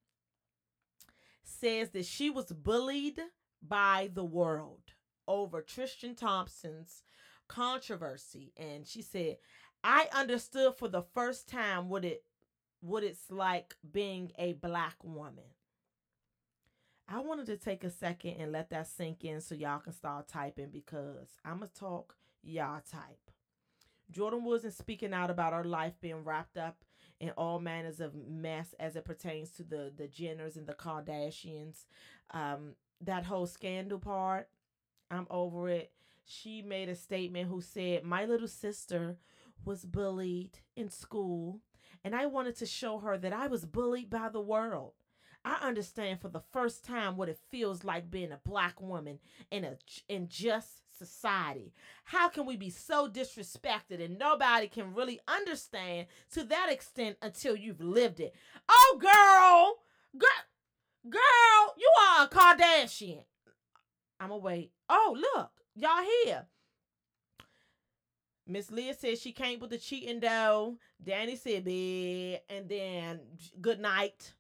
says 1.43 1.91
that 1.91 2.07
she 2.07 2.31
was 2.31 2.47
bullied 2.47 3.21
by 3.61 4.09
the 4.15 4.25
world 4.25 4.92
over 5.27 5.63
Tristan 5.63 6.15
Thompson's 6.15 7.03
controversy 7.49 8.53
and 8.57 8.87
she 8.87 9.03
said 9.03 9.37
I 9.85 10.07
understood 10.15 10.77
for 10.77 10.89
the 10.89 11.03
first 11.03 11.49
time 11.49 11.89
what 11.89 12.05
it 12.05 12.25
what 12.81 13.05
it's 13.05 13.31
like 13.31 13.77
being 13.93 14.33
a 14.39 14.55
black 14.55 14.97
woman. 15.03 15.45
I 17.09 17.21
wanted 17.21 17.47
to 17.47 17.57
take 17.57 17.85
a 17.85 17.91
second 17.91 18.37
and 18.39 18.53
let 18.53 18.71
that 18.71 18.89
sink 18.89 19.25
in 19.25 19.41
so 19.41 19.55
y'all 19.55 19.79
can 19.79 19.93
start 19.93 20.29
typing 20.29 20.71
because 20.71 21.39
I'm 21.45 21.59
going 21.59 21.71
to 21.73 21.79
talk, 21.79 22.17
y'all 22.43 22.81
type. 22.91 23.31
Jordyn 24.13 24.43
wasn't 24.43 24.75
speaking 24.75 25.13
out 25.13 25.31
about 25.31 25.53
her 25.53 25.65
life 25.65 25.95
being 26.01 26.25
wrapped 26.25 26.57
up 26.57 26.85
in 27.21 27.31
all 27.31 27.61
manners 27.61 28.01
of 28.01 28.15
mess 28.15 28.75
as 28.81 28.97
it 28.97 29.05
pertains 29.05 29.51
to 29.53 29.63
the 29.63 29.93
the 29.97 30.09
Jenners 30.09 30.57
and 30.57 30.67
the 30.67 30.75
Kardashians. 30.75 31.87
Um, 32.33 32.75
that 33.01 33.25
whole 33.25 33.47
scandal 33.47 33.99
part, 33.99 34.49
I'm 35.13 35.27
over 35.31 35.69
it. 35.69 35.93
She 36.25 36.63
made 36.63 36.89
a 36.89 36.95
statement 36.95 37.49
who 37.49 37.61
said, 37.61 38.05
My 38.05 38.25
little 38.25 38.49
sister 38.49 39.17
was 39.65 39.85
bullied 39.85 40.59
in 40.77 40.89
school, 40.89 41.61
and 42.03 42.15
I 42.15 42.27
wanted 42.27 42.57
to 42.57 42.67
show 42.67 42.99
her 42.99 43.19
that 43.19 43.33
I 43.33 43.47
was 43.47 43.65
bullied 43.65 44.11
by 44.11 44.29
the 44.29 44.41
world. 44.41 44.93
I 45.45 45.59
understand 45.61 46.21
for 46.21 46.29
the 46.29 46.43
first 46.53 46.85
time 46.85 47.17
what 47.17 47.29
it 47.29 47.39
feels 47.51 47.85
like 47.85 48.11
being 48.11 48.33
a 48.33 48.41
black 48.45 48.81
woman 48.81 49.19
in 49.51 49.65
a 49.65 49.77
in 50.09 50.29
just 50.29 50.83
society? 50.97 51.73
How 52.05 52.29
can 52.29 52.47
we 52.47 52.57
be 52.57 52.71
so 52.71 53.09
disrespected 53.09 54.03
and 54.05 54.19
nobody 54.19 54.69
can 54.69 54.95
really 54.95 55.21
understand 55.27 56.07
to 56.33 56.45
that 56.45 56.69
extent 56.71 57.17
until 57.23 57.57
you've 57.57 57.81
lived 57.81 58.21
it? 58.21 58.35
Oh, 58.69 58.99
girl, 59.01 60.21
girl, 60.21 61.11
girl, 61.11 61.75
you 61.77 61.91
are 62.09 62.25
a 62.25 62.29
Kardashian. 62.29 63.25
I'm 64.23 64.29
gonna 64.29 64.39
wait. 64.39 64.71
Oh, 64.89 65.17
look, 65.19 65.51
y'all 65.75 66.05
here. 66.25 66.47
Miss 68.47 68.71
Leah 68.71 68.95
said 68.95 69.19
she 69.19 69.33
came 69.33 69.59
with 69.59 69.71
the 69.71 69.79
cheating 69.79 70.21
dough. 70.21 70.79
Danny 71.03 71.35
said 71.35 71.65
bed, 71.65 72.43
and 72.49 72.69
then 72.69 73.21
good 73.61 73.81
night. 73.81 74.33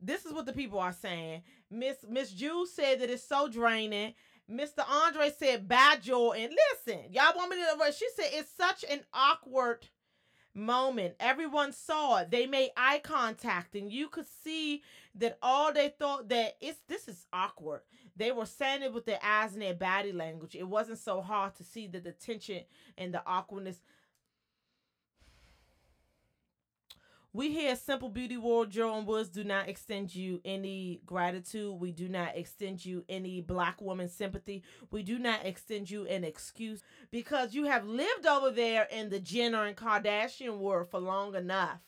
This 0.00 0.24
is 0.24 0.32
what 0.32 0.46
the 0.46 0.54
people 0.54 0.78
are 0.78 0.94
saying. 0.94 1.42
Miss 1.70 1.98
Miss 2.08 2.30
Jules 2.32 2.72
said 2.72 3.00
that 3.00 3.10
it's 3.10 3.22
so 3.22 3.48
draining. 3.48 4.14
Mr. 4.50 4.88
Andre 4.88 5.30
said 5.30 5.68
bad 5.68 6.02
Jordan. 6.02 6.56
Listen, 6.72 7.00
y'all 7.10 7.36
want 7.36 7.50
me 7.50 7.56
to 7.56 7.92
she 7.92 8.06
said 8.16 8.30
it's 8.32 8.50
such 8.56 8.82
an 8.90 9.00
awkward 9.12 9.86
moment. 10.56 11.14
Everyone 11.20 11.72
saw 11.72 12.18
it. 12.18 12.30
They 12.30 12.46
made 12.46 12.70
eye 12.76 13.00
contact, 13.04 13.76
and 13.76 13.92
you 13.92 14.08
could 14.08 14.26
see 14.26 14.82
that 15.16 15.38
all 15.42 15.72
they 15.72 15.90
thought 15.90 16.28
that 16.30 16.56
it's 16.60 16.80
this 16.88 17.06
is 17.08 17.26
awkward. 17.32 17.82
They 18.16 18.32
were 18.32 18.46
saying 18.46 18.82
it 18.82 18.92
with 18.94 19.04
their 19.04 19.20
eyes 19.22 19.52
and 19.52 19.62
their 19.62 19.74
body 19.74 20.12
language. 20.12 20.54
It 20.54 20.66
wasn't 20.66 20.98
so 20.98 21.20
hard 21.20 21.54
to 21.56 21.64
see 21.64 21.86
that 21.88 22.04
the 22.04 22.12
tension 22.12 22.62
and 22.96 23.12
the 23.12 23.22
awkwardness. 23.26 23.80
We 27.36 27.52
here 27.52 27.72
at 27.72 27.82
Simple 27.82 28.08
Beauty 28.08 28.38
World, 28.38 28.74
and 28.74 29.06
Woods 29.06 29.28
do 29.28 29.44
not 29.44 29.68
extend 29.68 30.14
you 30.14 30.40
any 30.42 31.02
gratitude. 31.04 31.78
We 31.78 31.92
do 31.92 32.08
not 32.08 32.34
extend 32.34 32.82
you 32.82 33.04
any 33.10 33.42
black 33.42 33.78
woman 33.82 34.08
sympathy. 34.08 34.62
We 34.90 35.02
do 35.02 35.18
not 35.18 35.44
extend 35.44 35.90
you 35.90 36.06
an 36.06 36.24
excuse 36.24 36.82
because 37.10 37.52
you 37.52 37.64
have 37.64 37.84
lived 37.86 38.24
over 38.26 38.50
there 38.50 38.88
in 38.90 39.10
the 39.10 39.20
Jenner 39.20 39.66
and 39.66 39.76
Kardashian 39.76 40.56
world 40.60 40.88
for 40.90 40.98
long 40.98 41.34
enough 41.34 41.80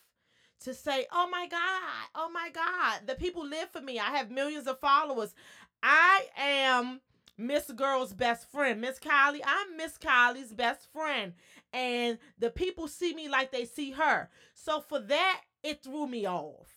to 0.64 0.74
say, 0.74 1.06
oh 1.10 1.30
my 1.30 1.48
God, 1.48 2.08
oh 2.14 2.28
my 2.28 2.50
God, 2.52 3.06
the 3.06 3.14
people 3.14 3.46
live 3.46 3.70
for 3.70 3.80
me. 3.80 3.98
I 3.98 4.18
have 4.18 4.30
millions 4.30 4.66
of 4.66 4.78
followers. 4.80 5.34
I 5.82 6.26
am 6.36 7.00
Miss 7.38 7.70
Girl's 7.70 8.12
best 8.12 8.50
friend. 8.50 8.80
Miss 8.80 8.98
Kylie, 8.98 9.40
I'm 9.44 9.76
Miss 9.76 9.96
Kylie's 9.96 10.52
best 10.52 10.92
friend. 10.92 11.34
And 11.72 12.18
the 12.38 12.50
people 12.50 12.88
see 12.88 13.14
me 13.14 13.28
like 13.28 13.52
they 13.52 13.64
see 13.64 13.92
her. 13.92 14.28
So 14.54 14.80
for 14.80 14.98
that, 14.98 15.42
it 15.62 15.82
threw 15.82 16.06
me 16.06 16.26
off. 16.26 16.76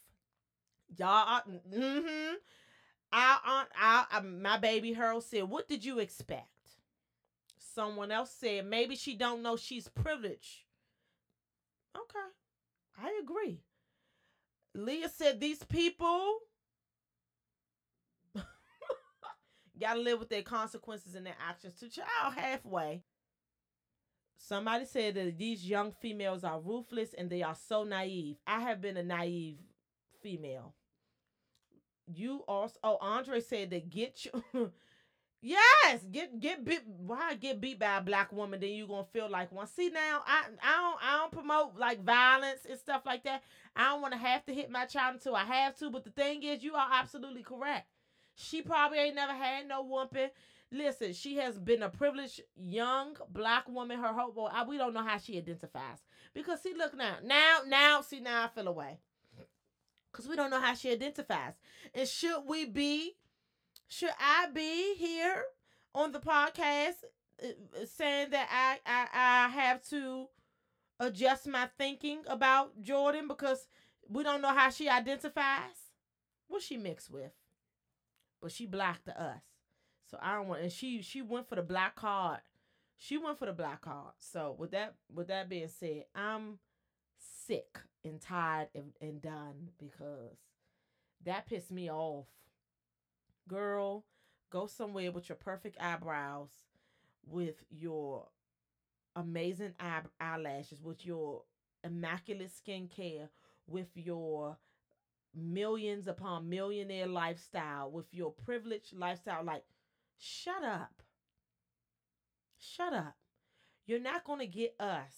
Y'all, 0.95 1.41
mm-hmm. 1.73 2.35
Our 3.13 3.39
aunt, 3.45 4.07
uh, 4.13 4.21
my 4.21 4.57
baby 4.57 4.93
Harold 4.93 5.23
said, 5.23 5.43
what 5.43 5.67
did 5.67 5.83
you 5.83 5.99
expect? 5.99 6.47
Someone 7.57 8.11
else 8.11 8.31
said, 8.31 8.65
maybe 8.65 8.95
she 8.95 9.15
don't 9.15 9.41
know 9.41 9.57
she's 9.57 9.87
privileged. 9.89 10.63
Okay, 11.95 12.29
I 13.01 13.19
agree. 13.21 13.63
Leah 14.73 15.09
said, 15.09 15.39
these 15.39 15.63
people 15.63 16.37
Gotta 19.79 19.99
live 19.99 20.19
with 20.19 20.29
their 20.29 20.43
consequences 20.43 21.15
and 21.15 21.25
their 21.25 21.35
actions 21.47 21.75
to 21.75 21.89
child 21.89 22.33
halfway. 22.35 23.03
Somebody 24.37 24.85
said 24.85 25.15
that 25.15 25.37
these 25.37 25.67
young 25.67 25.91
females 25.91 26.43
are 26.43 26.59
ruthless 26.59 27.13
and 27.13 27.29
they 27.29 27.43
are 27.43 27.55
so 27.55 27.83
naive. 27.83 28.37
I 28.45 28.59
have 28.59 28.81
been 28.81 28.97
a 28.97 29.03
naive 29.03 29.59
female. 30.21 30.73
You 32.07 32.43
also 32.47 32.77
oh 32.83 32.97
Andre 32.99 33.39
said 33.39 33.69
that 33.69 33.89
get 33.89 34.25
you 34.25 34.71
Yes, 35.43 36.03
get 36.11 36.39
get 36.39 36.63
beat. 36.63 36.81
Why 36.85 37.33
get 37.33 37.59
beat 37.59 37.79
by 37.79 37.97
a 37.97 38.01
black 38.01 38.31
woman? 38.31 38.59
Then 38.59 38.69
you 38.71 38.85
gonna 38.85 39.05
feel 39.11 39.27
like 39.27 39.51
one. 39.51 39.65
See 39.65 39.89
now, 39.89 40.21
I 40.27 40.43
I 40.61 40.75
don't 40.77 41.03
I 41.03 41.17
don't 41.17 41.31
promote 41.31 41.79
like 41.79 42.03
violence 42.03 42.61
and 42.69 42.77
stuff 42.77 43.01
like 43.07 43.23
that. 43.23 43.41
I 43.75 43.89
don't 43.89 44.01
want 44.01 44.13
to 44.13 44.19
have 44.19 44.45
to 44.45 44.53
hit 44.53 44.69
my 44.69 44.85
child 44.85 45.15
until 45.15 45.35
I 45.35 45.45
have 45.45 45.75
to. 45.77 45.89
But 45.89 46.03
the 46.03 46.11
thing 46.11 46.43
is, 46.43 46.63
you 46.63 46.75
are 46.75 46.87
absolutely 46.93 47.41
correct. 47.41 47.87
She 48.41 48.61
probably 48.61 48.99
ain't 48.99 49.15
never 49.15 49.33
had 49.33 49.67
no 49.67 49.83
whooping. 49.83 50.29
Listen, 50.71 51.13
she 51.13 51.35
has 51.35 51.59
been 51.59 51.83
a 51.83 51.89
privileged 51.89 52.41
young 52.55 53.17
black 53.29 53.67
woman 53.67 53.99
her 53.99 54.13
whole 54.13 54.31
boy. 54.31 54.49
We 54.67 54.77
don't 54.77 54.93
know 54.93 55.03
how 55.03 55.17
she 55.17 55.37
identifies. 55.37 55.99
Because 56.33 56.61
see, 56.61 56.73
look 56.73 56.95
now. 56.95 57.15
Now, 57.23 57.59
now, 57.67 58.01
see, 58.01 58.21
now 58.21 58.45
I 58.45 58.47
feel 58.47 58.67
away. 58.67 58.99
Because 60.11 60.27
we 60.27 60.35
don't 60.35 60.49
know 60.49 60.61
how 60.61 60.73
she 60.73 60.91
identifies. 60.91 61.53
And 61.93 62.07
should 62.07 62.41
we 62.47 62.65
be, 62.65 63.15
should 63.87 64.11
I 64.19 64.47
be 64.53 64.95
here 64.95 65.43
on 65.93 66.13
the 66.13 66.19
podcast 66.19 67.03
uh, 67.43 67.47
saying 67.85 68.29
that 68.31 68.47
I, 68.49 68.79
I, 68.85 69.07
I 69.13 69.47
have 69.49 69.83
to 69.89 70.27
adjust 70.99 71.47
my 71.47 71.67
thinking 71.77 72.19
about 72.27 72.81
Jordyn 72.81 73.27
because 73.27 73.67
we 74.07 74.23
don't 74.23 74.41
know 74.41 74.53
how 74.53 74.69
she 74.69 74.87
identifies? 74.87 75.91
What 76.47 76.61
she 76.61 76.77
mixed 76.77 77.11
with? 77.11 77.31
But 78.41 78.51
she 78.51 78.65
blocked 78.65 79.09
us. 79.09 79.41
So 80.09 80.17
I 80.21 80.35
don't 80.35 80.47
want 80.47 80.61
and 80.61 80.71
she 80.71 81.01
she 81.01 81.21
went 81.21 81.47
for 81.47 81.55
the 81.55 81.61
black 81.61 81.95
card. 81.95 82.39
She 82.97 83.17
went 83.17 83.39
for 83.39 83.45
the 83.45 83.53
black 83.53 83.81
card. 83.81 84.13
So 84.19 84.55
with 84.57 84.71
that 84.71 84.95
with 85.13 85.27
that 85.27 85.49
being 85.49 85.67
said, 85.69 86.05
I'm 86.13 86.59
sick 87.17 87.79
and 88.03 88.19
tired 88.19 88.69
and, 88.75 88.91
and 88.99 89.21
done 89.21 89.69
because 89.79 90.37
that 91.23 91.45
pissed 91.45 91.71
me 91.71 91.89
off. 91.89 92.25
Girl, 93.47 94.05
go 94.49 94.67
somewhere 94.67 95.11
with 95.11 95.29
your 95.29 95.35
perfect 95.35 95.77
eyebrows, 95.79 96.49
with 97.25 97.63
your 97.69 98.27
amazing 99.15 99.73
eye- 99.79 100.01
eyelashes, 100.19 100.81
with 100.81 101.05
your 101.05 101.43
immaculate 101.83 102.51
skincare, 102.51 103.29
with 103.67 103.89
your 103.95 104.57
millions 105.35 106.07
upon 106.07 106.49
millionaire 106.49 107.07
lifestyle 107.07 107.89
with 107.89 108.05
your 108.11 108.33
privileged 108.45 108.93
lifestyle 108.95 109.43
like 109.43 109.63
shut 110.17 110.63
up. 110.63 111.01
Shut 112.57 112.93
up. 112.93 113.15
You're 113.85 113.99
not 113.99 114.23
going 114.23 114.39
to 114.39 114.47
get 114.47 114.75
us. 114.79 115.13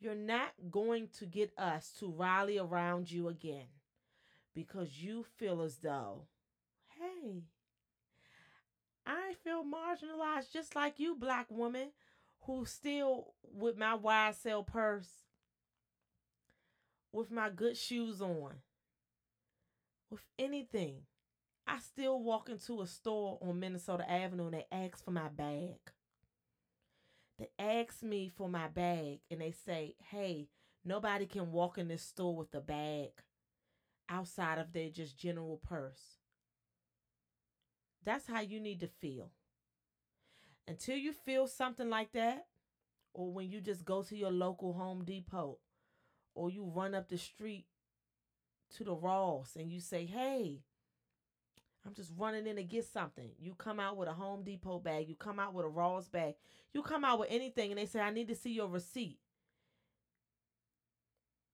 You're 0.00 0.14
not 0.14 0.52
going 0.70 1.08
to 1.18 1.26
get 1.26 1.52
us 1.58 1.92
to 1.98 2.10
rally 2.10 2.58
around 2.58 3.10
you 3.10 3.28
again 3.28 3.66
because 4.54 5.02
you 5.02 5.24
feel 5.36 5.62
as 5.62 5.76
though 5.78 6.22
hey 6.98 7.42
i 9.06 9.34
feel 9.42 9.64
marginalized 9.64 10.52
just 10.52 10.76
like 10.76 10.98
you 10.98 11.16
black 11.16 11.46
woman 11.50 11.88
who 12.42 12.64
still 12.64 13.34
with 13.42 13.76
my 13.76 13.96
YSL 13.96 14.66
purse 14.66 15.08
with 17.12 17.30
my 17.30 17.48
good 17.50 17.76
shoes 17.76 18.20
on 18.20 18.52
with 20.14 20.24
anything. 20.38 21.02
I 21.66 21.80
still 21.80 22.22
walk 22.22 22.48
into 22.48 22.82
a 22.82 22.86
store 22.86 23.36
on 23.42 23.58
Minnesota 23.58 24.08
Avenue 24.08 24.44
and 24.46 24.54
they 24.54 24.66
ask 24.70 25.04
for 25.04 25.10
my 25.10 25.28
bag. 25.28 25.80
They 27.36 27.48
ask 27.58 28.00
me 28.02 28.30
for 28.36 28.48
my 28.48 28.68
bag 28.68 29.20
and 29.28 29.40
they 29.40 29.50
say, 29.50 29.96
hey, 30.10 30.50
nobody 30.84 31.26
can 31.26 31.50
walk 31.50 31.78
in 31.78 31.88
this 31.88 32.02
store 32.02 32.36
with 32.36 32.54
a 32.54 32.60
bag 32.60 33.10
outside 34.08 34.58
of 34.58 34.72
their 34.72 34.88
just 34.88 35.18
general 35.18 35.60
purse. 35.68 36.18
That's 38.04 38.28
how 38.28 38.40
you 38.40 38.60
need 38.60 38.78
to 38.80 38.88
feel. 39.00 39.30
Until 40.68 40.96
you 40.96 41.12
feel 41.12 41.48
something 41.48 41.90
like 41.90 42.12
that, 42.12 42.46
or 43.14 43.32
when 43.32 43.50
you 43.50 43.60
just 43.60 43.84
go 43.84 44.02
to 44.02 44.16
your 44.16 44.30
local 44.30 44.74
Home 44.74 45.04
Depot, 45.04 45.58
or 46.36 46.50
you 46.50 46.64
run 46.64 46.94
up 46.94 47.08
the 47.08 47.18
street 47.18 47.66
to 48.76 48.84
the 48.84 48.94
Ross 48.94 49.56
and 49.56 49.70
you 49.70 49.80
say, 49.80 50.04
hey, 50.04 50.60
I'm 51.86 51.94
just 51.94 52.12
running 52.16 52.46
in 52.46 52.56
to 52.56 52.64
get 52.64 52.86
something. 52.86 53.30
You 53.38 53.54
come 53.54 53.78
out 53.78 53.96
with 53.96 54.08
a 54.08 54.14
Home 54.14 54.42
Depot 54.42 54.78
bag, 54.78 55.08
you 55.08 55.14
come 55.14 55.38
out 55.38 55.52
with 55.52 55.66
a 55.66 55.68
Ross 55.68 56.08
bag, 56.08 56.34
you 56.72 56.82
come 56.82 57.04
out 57.04 57.20
with 57.20 57.28
anything, 57.30 57.70
and 57.70 57.78
they 57.78 57.86
say, 57.86 58.00
I 58.00 58.10
need 58.10 58.28
to 58.28 58.34
see 58.34 58.52
your 58.52 58.68
receipt. 58.68 59.18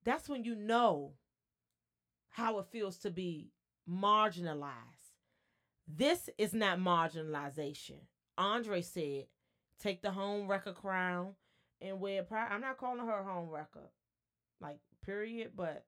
That's 0.04 0.28
when 0.28 0.44
you 0.44 0.54
know 0.54 1.12
how 2.30 2.58
it 2.58 2.66
feels 2.70 2.96
to 2.98 3.10
be 3.10 3.50
marginalized. 3.88 4.64
This 5.86 6.30
is 6.38 6.54
not 6.54 6.78
marginalization. 6.78 7.98
Andre 8.38 8.82
said, 8.82 9.26
take 9.80 10.00
the 10.00 10.12
home 10.12 10.46
wrecker 10.46 10.72
crown 10.72 11.34
and 11.80 12.00
wear 12.00 12.22
pride. 12.22 12.48
I'm 12.50 12.60
not 12.60 12.78
calling 12.78 13.04
her 13.04 13.22
home 13.24 13.48
wrecker, 13.48 13.90
like, 14.60 14.78
period, 15.04 15.52
but 15.56 15.84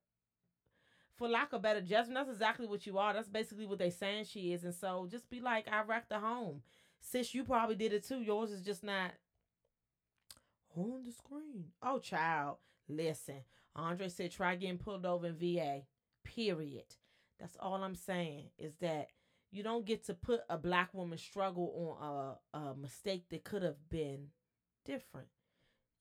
for 1.22 1.28
lack 1.28 1.52
of 1.52 1.62
better 1.62 1.80
judgment, 1.80 2.14
that's 2.14 2.30
exactly 2.30 2.66
what 2.66 2.86
you 2.86 2.98
are. 2.98 3.12
That's 3.14 3.28
basically 3.28 3.66
what 3.66 3.78
they 3.78 3.90
saying 3.90 4.24
she 4.24 4.52
is. 4.52 4.64
And 4.64 4.74
so 4.74 5.06
just 5.10 5.30
be 5.30 5.40
like, 5.40 5.68
I 5.70 5.82
wrecked 5.84 6.08
the 6.08 6.18
home. 6.18 6.62
Sis, 7.00 7.34
you 7.34 7.44
probably 7.44 7.76
did 7.76 7.92
it 7.92 8.06
too. 8.06 8.20
Yours 8.22 8.50
is 8.50 8.62
just 8.62 8.82
not 8.82 9.12
on 10.76 11.04
the 11.04 11.12
screen. 11.12 11.66
Oh, 11.82 11.98
child. 11.98 12.56
Listen. 12.88 13.42
Andre 13.76 14.08
said 14.08 14.32
try 14.32 14.56
getting 14.56 14.78
pulled 14.78 15.06
over 15.06 15.28
in 15.28 15.36
VA. 15.36 15.82
Period. 16.24 16.96
That's 17.38 17.56
all 17.60 17.82
I'm 17.82 17.94
saying 17.94 18.50
is 18.58 18.74
that 18.80 19.08
You 19.50 19.62
don't 19.62 19.84
get 19.84 20.04
to 20.06 20.14
put 20.14 20.40
a 20.48 20.56
black 20.58 20.94
woman's 20.94 21.22
struggle 21.22 21.98
on 22.02 22.36
a, 22.54 22.70
a 22.70 22.74
mistake 22.74 23.26
that 23.30 23.44
could 23.44 23.62
have 23.62 23.88
been 23.90 24.28
different. 24.84 25.28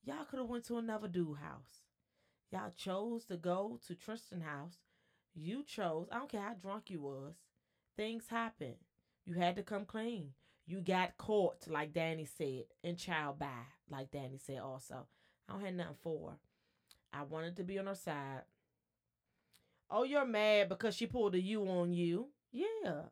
Y'all 0.03 0.25
could 0.25 0.39
have 0.39 0.49
went 0.49 0.65
to 0.65 0.77
another 0.77 1.07
dude 1.09 1.37
house. 1.37 1.83
Y'all 2.51 2.71
chose 2.75 3.25
to 3.25 3.37
go 3.37 3.79
to 3.87 3.95
Tristan 3.95 4.41
house. 4.41 4.77
You 5.33 5.63
chose. 5.63 6.07
I 6.11 6.19
don't 6.19 6.31
care 6.31 6.41
how 6.41 6.53
drunk 6.53 6.89
you 6.89 7.01
was. 7.01 7.35
Things 7.95 8.25
happen. 8.29 8.75
You 9.25 9.35
had 9.35 9.55
to 9.55 9.63
come 9.63 9.85
clean. 9.85 10.31
You 10.65 10.81
got 10.81 11.17
caught, 11.17 11.67
like 11.67 11.93
Danny 11.93 12.25
said, 12.25 12.65
and 12.83 12.97
child 12.97 13.39
by, 13.39 13.47
like 13.89 14.11
Danny 14.11 14.37
said 14.37 14.59
also. 14.59 15.07
I 15.47 15.53
don't 15.53 15.65
have 15.65 15.73
nothing 15.73 15.95
for 16.01 16.31
her. 16.31 16.37
I 17.13 17.23
wanted 17.23 17.57
to 17.57 17.63
be 17.63 17.77
on 17.79 17.87
her 17.87 17.95
side. 17.95 18.43
Oh, 19.89 20.03
you're 20.03 20.25
mad 20.25 20.69
because 20.69 20.95
she 20.95 21.07
pulled 21.07 21.35
a 21.35 21.41
U 21.41 21.67
on 21.67 21.91
you. 21.91 22.29
Yeah. 22.51 23.03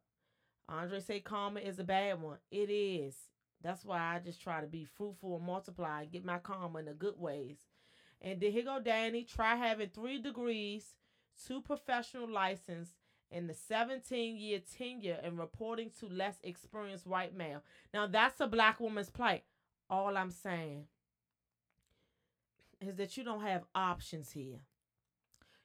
Andre 0.69 0.99
say 0.99 1.19
karma 1.19 1.59
is 1.59 1.79
a 1.79 1.83
bad 1.83 2.21
one. 2.21 2.37
It 2.51 2.69
is. 2.69 3.15
That's 3.61 3.83
why 3.83 4.15
I 4.15 4.19
just 4.19 4.41
try 4.41 4.61
to 4.61 4.67
be 4.67 4.85
fruitful 4.85 5.35
and 5.35 5.45
multiply 5.45 6.03
and 6.03 6.11
get 6.11 6.23
my 6.23 6.37
karma 6.37 6.79
in 6.79 6.85
the 6.85 6.93
good 6.93 7.15
ways. 7.17 7.57
And 8.21 8.39
then 8.39 8.51
here 8.51 8.63
go 8.63 8.79
Danny. 8.79 9.23
Try 9.23 9.55
having 9.55 9.89
three 9.89 10.21
degrees, 10.21 10.95
two 11.47 11.61
professional 11.61 12.29
license, 12.29 12.95
and 13.31 13.49
the 13.49 13.53
17 13.53 14.37
year 14.37 14.59
tenure 14.77 15.19
and 15.23 15.37
reporting 15.37 15.91
to 15.99 16.07
less 16.07 16.37
experienced 16.43 17.05
white 17.05 17.35
male. 17.35 17.63
Now 17.93 18.07
that's 18.07 18.39
a 18.39 18.47
black 18.47 18.79
woman's 18.79 19.09
plight. 19.09 19.43
All 19.89 20.17
I'm 20.17 20.31
saying 20.31 20.85
is 22.81 22.95
that 22.95 23.17
you 23.17 23.23
don't 23.23 23.41
have 23.41 23.63
options 23.75 24.31
here. 24.31 24.59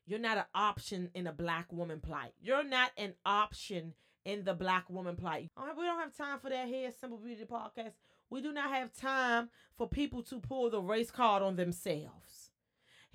You're 0.06 0.18
not 0.18 0.36
an 0.36 0.44
option 0.54 1.10
in 1.14 1.26
a 1.26 1.32
black 1.32 1.72
woman 1.72 2.00
plight. 2.00 2.32
You're 2.42 2.64
not 2.64 2.90
an 2.98 3.14
option 3.24 3.94
in 4.24 4.44
the 4.44 4.54
black 4.54 4.88
woman 4.90 5.16
plight. 5.16 5.50
Right, 5.56 5.76
we 5.76 5.84
don't 5.84 5.98
have 5.98 6.16
time 6.16 6.38
for 6.38 6.50
that 6.50 6.68
here, 6.68 6.90
Simple 6.98 7.18
Beauty 7.18 7.44
Podcast. 7.44 7.92
We 8.30 8.40
do 8.42 8.52
not 8.52 8.70
have 8.70 8.92
time 8.94 9.48
for 9.76 9.88
people 9.88 10.22
to 10.24 10.40
pull 10.40 10.70
the 10.70 10.80
race 10.80 11.10
card 11.10 11.42
on 11.42 11.56
themselves. 11.56 12.43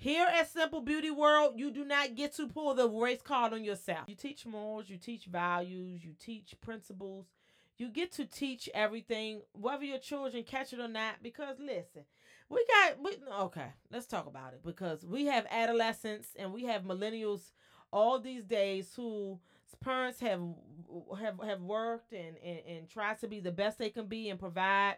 Here 0.00 0.26
at 0.26 0.50
Simple 0.50 0.80
Beauty 0.80 1.10
World, 1.10 1.52
you 1.56 1.70
do 1.70 1.84
not 1.84 2.14
get 2.14 2.34
to 2.36 2.48
pull 2.48 2.72
the 2.72 2.88
race 2.88 3.20
card 3.20 3.52
on 3.52 3.62
yourself. 3.62 4.04
You 4.08 4.14
teach 4.14 4.46
morals, 4.46 4.88
you 4.88 4.96
teach 4.96 5.26
values, 5.26 6.02
you 6.02 6.14
teach 6.18 6.54
principles. 6.62 7.26
You 7.76 7.90
get 7.90 8.10
to 8.12 8.24
teach 8.24 8.66
everything, 8.72 9.42
whether 9.52 9.84
your 9.84 9.98
children 9.98 10.42
catch 10.42 10.72
it 10.72 10.80
or 10.80 10.88
not. 10.88 11.16
Because 11.22 11.56
listen, 11.58 12.06
we 12.48 12.64
got 12.66 13.02
we 13.02 13.18
okay, 13.40 13.74
let's 13.92 14.06
talk 14.06 14.26
about 14.26 14.54
it. 14.54 14.62
Because 14.64 15.04
we 15.04 15.26
have 15.26 15.46
adolescents 15.50 16.28
and 16.38 16.54
we 16.54 16.64
have 16.64 16.84
millennials 16.84 17.52
all 17.92 18.18
these 18.18 18.44
days 18.44 18.94
who 18.96 19.38
parents 19.84 20.20
have 20.20 20.40
have 21.20 21.38
have 21.44 21.60
worked 21.60 22.14
and, 22.14 22.38
and 22.42 22.60
and 22.66 22.88
tried 22.88 23.18
to 23.18 23.28
be 23.28 23.38
the 23.38 23.52
best 23.52 23.76
they 23.76 23.90
can 23.90 24.06
be 24.06 24.28
and 24.28 24.38
provide 24.38 24.96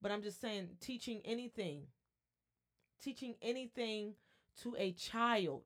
but 0.00 0.10
i'm 0.10 0.22
just 0.22 0.40
saying 0.40 0.68
teaching 0.80 1.20
anything 1.24 1.82
teaching 3.02 3.34
anything 3.42 4.14
to 4.62 4.74
a 4.78 4.92
child 4.92 5.64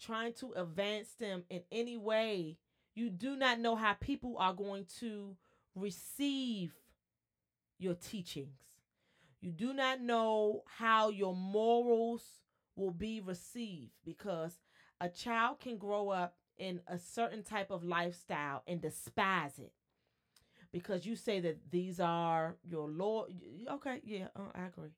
trying 0.00 0.32
to 0.32 0.52
advance 0.52 1.08
them 1.18 1.42
in 1.50 1.62
any 1.72 1.96
way 1.96 2.56
you 2.94 3.10
do 3.10 3.36
not 3.36 3.58
know 3.58 3.74
how 3.76 3.94
people 3.94 4.36
are 4.38 4.52
going 4.54 4.86
to 5.00 5.36
receive 5.74 6.72
your 7.78 7.94
teachings 7.94 8.58
you 9.40 9.52
do 9.52 9.72
not 9.72 10.00
know 10.00 10.62
how 10.66 11.10
your 11.10 11.34
morals 11.34 12.22
will 12.76 12.90
be 12.90 13.20
received 13.20 13.92
because 14.04 14.58
a 15.00 15.08
child 15.08 15.60
can 15.60 15.76
grow 15.76 16.08
up 16.10 16.34
in 16.58 16.80
a 16.88 16.98
certain 16.98 17.42
type 17.42 17.70
of 17.70 17.84
lifestyle 17.84 18.62
and 18.66 18.80
despise 18.80 19.58
it 19.58 19.72
because 20.72 21.06
you 21.06 21.16
say 21.16 21.40
that 21.40 21.70
these 21.70 22.00
are 22.00 22.56
your 22.62 22.88
Lord. 22.88 23.32
Okay, 23.70 24.00
yeah, 24.04 24.26
uh, 24.36 24.50
I 24.54 24.66
agree. 24.66 24.90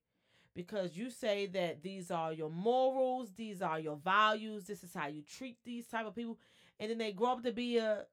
Because 0.55 0.97
you 0.97 1.11
say 1.11 1.47
that 1.47 1.83
these 1.83 2.11
are 2.11 2.33
your 2.33 2.51
morals, 2.51 3.31
these 3.37 3.63
are 3.63 3.79
your 3.79 3.97
values, 3.97 4.65
this 4.65 4.83
is 4.83 4.93
how 4.93 5.07
you 5.07 5.23
treat 5.23 5.59
these 5.65 5.87
type 5.87 6.07
of 6.07 6.15
people, 6.15 6.39
and 6.79 6.91
then 6.91 6.99
they 6.99 7.13
grow 7.13 7.33
up 7.33 7.43
to 7.45 7.53
be 7.53 7.79
a 7.79 8.07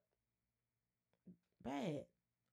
bad, 1.64 2.04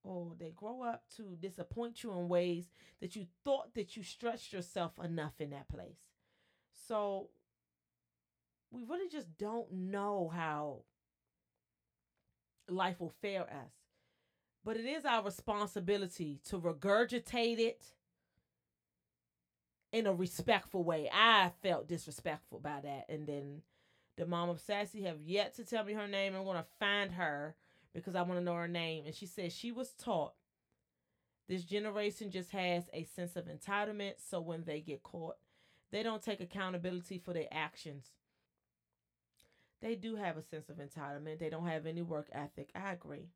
or 0.03 0.31
they 0.39 0.51
grow 0.55 0.81
up 0.81 1.03
to 1.17 1.37
disappoint 1.39 2.03
you 2.03 2.11
in 2.11 2.27
ways 2.27 2.65
that 2.99 3.15
you 3.15 3.27
thought 3.43 3.73
that 3.75 3.95
you 3.95 4.03
stretched 4.03 4.53
yourself 4.53 4.93
enough 5.03 5.39
in 5.39 5.51
that 5.51 5.69
place. 5.69 5.99
So 6.87 7.29
we 8.71 8.83
really 8.83 9.09
just 9.09 9.37
don't 9.37 9.71
know 9.71 10.31
how 10.33 10.79
life 12.67 12.99
will 12.99 13.13
fare 13.21 13.43
us. 13.43 13.71
But 14.63 14.77
it 14.77 14.85
is 14.85 15.05
our 15.05 15.23
responsibility 15.23 16.39
to 16.49 16.59
regurgitate 16.59 17.59
it 17.59 17.94
in 19.95 20.07
a 20.07 20.13
respectful 20.13 20.83
way. 20.83 21.09
I 21.13 21.51
felt 21.61 21.87
disrespectful 21.87 22.59
by 22.59 22.81
that. 22.83 23.05
And 23.09 23.27
then 23.27 23.61
the 24.17 24.25
mom 24.25 24.49
of 24.49 24.59
Sassy 24.59 25.03
have 25.03 25.21
yet 25.21 25.55
to 25.55 25.63
tell 25.63 25.83
me 25.83 25.93
her 25.93 26.07
name. 26.07 26.35
I'm 26.35 26.43
going 26.43 26.57
to 26.57 26.65
find 26.79 27.11
her 27.11 27.55
because 27.93 28.15
I 28.15 28.21
want 28.21 28.39
to 28.39 28.43
know 28.43 28.55
her 28.55 28.67
name. 28.67 29.05
And 29.05 29.15
she 29.15 29.25
says 29.25 29.53
she 29.53 29.71
was 29.71 29.91
taught 29.93 30.33
this 31.47 31.63
generation 31.63 32.31
just 32.31 32.51
has 32.51 32.85
a 32.93 33.03
sense 33.03 33.35
of 33.35 33.45
entitlement. 33.45 34.15
So 34.17 34.41
when 34.41 34.63
they 34.63 34.81
get 34.81 35.03
caught, 35.03 35.37
they 35.91 36.03
don't 36.03 36.21
take 36.23 36.41
accountability 36.41 37.19
for 37.19 37.33
their 37.33 37.47
actions 37.51 38.11
they 39.85 39.95
do 39.95 40.15
have 40.15 40.35
a 40.35 40.41
sense 40.41 40.69
of 40.69 40.77
entitlement. 40.77 41.37
They 41.39 41.49
don't 41.49 41.67
have 41.67 41.85
any 41.85 42.01
work 42.01 42.27
ethic. 42.31 42.69
I 42.75 42.93
agree. 42.93 43.29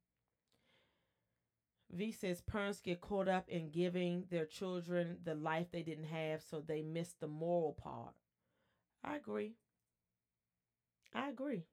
V 1.91 2.11
says 2.11 2.41
parents 2.41 2.81
get 2.81 3.01
caught 3.01 3.27
up 3.27 3.49
in 3.49 3.71
giving 3.71 4.25
their 4.29 4.45
children 4.45 5.17
the 5.23 5.35
life 5.35 5.67
they 5.71 5.81
didn't 5.81 6.05
have, 6.05 6.41
so 6.41 6.61
they 6.61 6.81
miss 6.81 7.13
the 7.19 7.27
moral 7.27 7.73
part. 7.73 8.13
I 9.03 9.15
agree. 9.15 9.53
I 11.13 11.29
agree. 11.29 11.63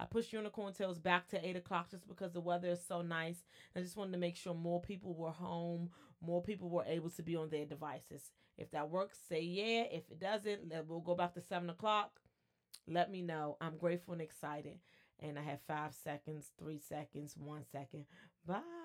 I 0.00 0.06
pushed 0.06 0.32
Unicorn 0.32 0.72
Tales 0.72 0.98
back 0.98 1.28
to 1.28 1.46
8 1.46 1.56
o'clock 1.56 1.90
just 1.90 2.08
because 2.08 2.32
the 2.32 2.40
weather 2.40 2.68
is 2.68 2.84
so 2.84 3.02
nice. 3.02 3.44
I 3.76 3.80
just 3.80 3.96
wanted 3.96 4.12
to 4.12 4.18
make 4.18 4.34
sure 4.34 4.54
more 4.54 4.80
people 4.80 5.14
were 5.14 5.30
home, 5.30 5.90
more 6.22 6.42
people 6.42 6.70
were 6.70 6.84
able 6.86 7.10
to 7.10 7.22
be 7.22 7.36
on 7.36 7.50
their 7.50 7.66
devices. 7.66 8.30
If 8.56 8.70
that 8.70 8.90
works, 8.90 9.18
say 9.28 9.42
yeah. 9.42 9.84
If 9.92 10.10
it 10.10 10.18
doesn't, 10.18 10.72
we'll 10.88 11.00
go 11.00 11.14
back 11.14 11.34
to 11.34 11.40
7 11.42 11.68
o'clock. 11.68 12.12
Let 12.88 13.10
me 13.10 13.22
know. 13.22 13.58
I'm 13.60 13.76
grateful 13.76 14.14
and 14.14 14.22
excited. 14.22 14.78
And 15.20 15.38
I 15.38 15.42
have 15.42 15.60
five 15.68 15.94
seconds, 15.94 16.50
three 16.58 16.78
seconds, 16.78 17.34
one 17.36 17.64
second. 17.70 18.06
Bye. 18.46 18.79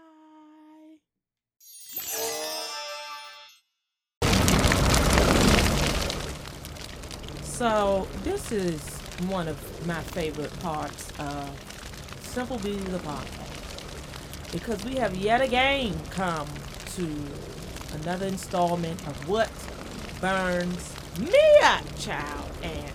So, 7.55 8.05
this 8.25 8.51
is 8.51 8.81
one 9.29 9.47
of 9.47 9.87
my 9.87 10.01
favorite 10.01 10.51
parts 10.59 11.09
of 11.17 12.19
Simple 12.21 12.57
Beauty 12.57 12.83
the 12.83 12.97
podcast 12.97 14.51
because 14.51 14.83
we 14.83 14.95
have 14.95 15.15
yet 15.15 15.39
again 15.39 15.97
come 16.09 16.49
to 16.95 17.07
another 18.01 18.25
installment 18.25 18.99
of 19.07 19.29
What 19.29 19.49
Burns 20.19 20.93
Me 21.17 21.39
Up, 21.63 21.83
Child. 21.97 22.51
And 22.61 22.91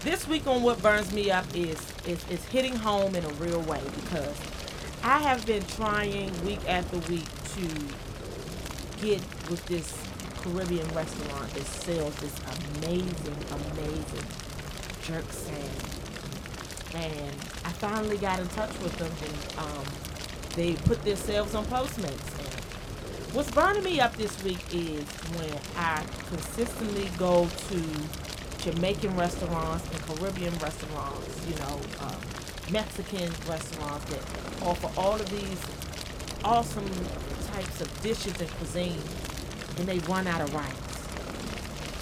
this 0.00 0.26
week 0.26 0.48
on 0.48 0.64
what 0.64 0.82
burns 0.82 1.12
me 1.12 1.30
up 1.30 1.46
is, 1.54 1.80
is 2.04 2.28
is 2.28 2.44
hitting 2.46 2.74
home 2.74 3.14
in 3.14 3.24
a 3.24 3.32
real 3.34 3.62
way 3.62 3.80
because 3.94 4.36
I 5.04 5.20
have 5.20 5.46
been 5.46 5.62
trying 5.66 6.32
week 6.44 6.68
after 6.68 6.98
week 7.08 7.28
to 7.54 9.06
get 9.06 9.22
with 9.48 9.64
this 9.66 9.96
Caribbean 10.44 10.86
restaurant 10.88 11.48
that 11.54 11.64
sells 11.64 12.14
this 12.16 12.38
amazing, 12.76 13.36
amazing 13.50 14.26
jerk 15.02 15.24
sandwich. 15.32 16.04
And 16.94 17.34
I 17.64 17.70
finally 17.72 18.18
got 18.18 18.38
in 18.40 18.48
touch 18.48 18.78
with 18.80 18.94
them 18.98 19.10
and 19.24 19.58
um, 19.66 19.84
they 20.54 20.74
put 20.74 21.02
themselves 21.02 21.54
on 21.54 21.64
Postmates. 21.64 22.38
And 22.38 23.34
what's 23.34 23.50
burning 23.50 23.84
me 23.84 24.00
up 24.00 24.14
this 24.16 24.42
week 24.44 24.62
is 24.70 25.04
when 25.34 25.58
I 25.76 26.04
consistently 26.28 27.08
go 27.16 27.48
to 27.70 28.70
Jamaican 28.70 29.16
restaurants 29.16 29.88
and 29.90 30.00
Caribbean 30.02 30.52
restaurants, 30.58 31.46
you 31.48 31.54
know, 31.56 31.80
um, 32.00 32.20
Mexican 32.70 33.32
restaurants 33.48 34.04
that 34.10 34.20
offer 34.62 34.90
all 35.00 35.14
of 35.14 35.30
these 35.30 35.58
awesome 36.44 36.90
types 37.52 37.80
of 37.80 38.02
dishes 38.02 38.38
and 38.40 38.50
cuisine, 38.52 39.00
and 39.78 39.86
they 39.88 39.98
run 40.00 40.26
out 40.26 40.40
of 40.40 40.54
rice. 40.54 40.74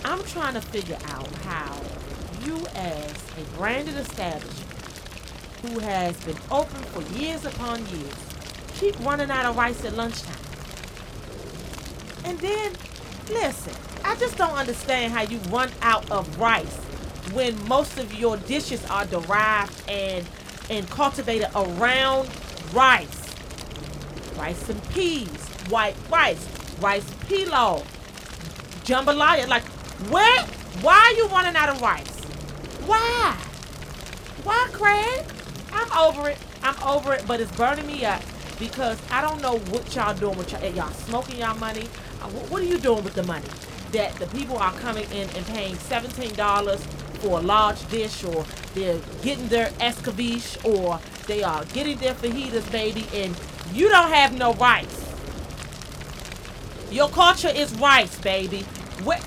I'm 0.04 0.22
trying 0.24 0.54
to 0.54 0.60
figure 0.60 0.98
out 1.06 1.28
how 1.44 1.80
you, 2.44 2.66
as 2.74 3.12
a 3.38 3.56
branded 3.56 3.96
establishment 3.96 4.68
who 5.62 5.78
has 5.78 6.16
been 6.24 6.36
open 6.50 6.82
for 6.82 7.02
years 7.18 7.44
upon 7.44 7.86
years, 7.86 8.16
keep 8.74 8.98
running 9.00 9.30
out 9.30 9.46
of 9.46 9.56
rice 9.56 9.84
at 9.84 9.94
lunchtime. 9.94 10.34
And 12.24 12.38
then, 12.40 12.72
listen, 13.28 13.74
I 14.04 14.16
just 14.16 14.36
don't 14.36 14.54
understand 14.54 15.12
how 15.12 15.22
you 15.22 15.38
run 15.50 15.70
out 15.82 16.10
of 16.10 16.38
rice 16.38 16.76
when 17.32 17.56
most 17.68 17.98
of 17.98 18.12
your 18.14 18.36
dishes 18.36 18.84
are 18.86 19.06
derived 19.06 19.88
and 19.88 20.26
and 20.70 20.88
cultivated 20.90 21.48
around 21.54 22.28
rice, 22.72 23.34
rice 24.36 24.68
and 24.68 24.88
peas, 24.90 25.28
white 25.68 25.96
rice, 26.10 26.46
rice 26.82 27.04
pilaf, 27.28 27.84
jambalaya. 28.84 29.46
Like, 29.48 29.64
where? 30.10 30.44
Why 30.82 30.94
are 30.94 31.12
you 31.12 31.28
running 31.28 31.54
out 31.56 31.68
of 31.68 31.80
rice? 31.80 32.24
Why? 32.86 33.36
Why, 34.44 34.68
Craig? 34.72 35.24
I'm 35.72 35.92
over 35.92 36.28
it. 36.28 36.38
I'm 36.62 36.80
over 36.82 37.12
it, 37.14 37.24
but 37.26 37.40
it's 37.40 37.54
burning 37.56 37.86
me 37.86 38.04
up 38.04 38.22
because 38.58 38.98
I 39.10 39.20
don't 39.20 39.40
know 39.40 39.58
what 39.58 39.94
y'all 39.94 40.14
doing 40.14 40.36
with 40.36 40.52
y'all. 40.52 40.64
Y'all 40.74 40.92
smoking 40.92 41.38
y'all 41.38 41.56
money. 41.58 41.88
Uh, 42.20 42.28
what 42.28 42.62
are 42.62 42.66
you 42.66 42.78
doing 42.78 43.04
with 43.04 43.14
the 43.14 43.22
money? 43.24 43.46
That 43.92 44.14
the 44.16 44.26
people 44.26 44.56
are 44.58 44.72
coming 44.74 45.04
in 45.12 45.28
and 45.30 45.46
paying 45.46 45.76
$17 45.76 46.78
for 47.20 47.38
a 47.38 47.42
large 47.42 47.88
dish 47.88 48.24
or 48.24 48.44
they're 48.74 48.98
getting 49.22 49.48
their 49.48 49.68
escabeche 49.80 50.64
or 50.64 50.98
they 51.26 51.42
are 51.42 51.64
getting 51.66 51.98
their 51.98 52.14
fajitas, 52.14 52.70
baby, 52.72 53.06
and 53.14 53.36
you 53.72 53.88
don't 53.88 54.10
have 54.10 54.36
no 54.36 54.54
rice. 54.54 55.01
Your 56.92 57.08
culture 57.08 57.48
is 57.48 57.72
rice, 57.76 58.20
baby. 58.20 58.60
What? 59.02 59.22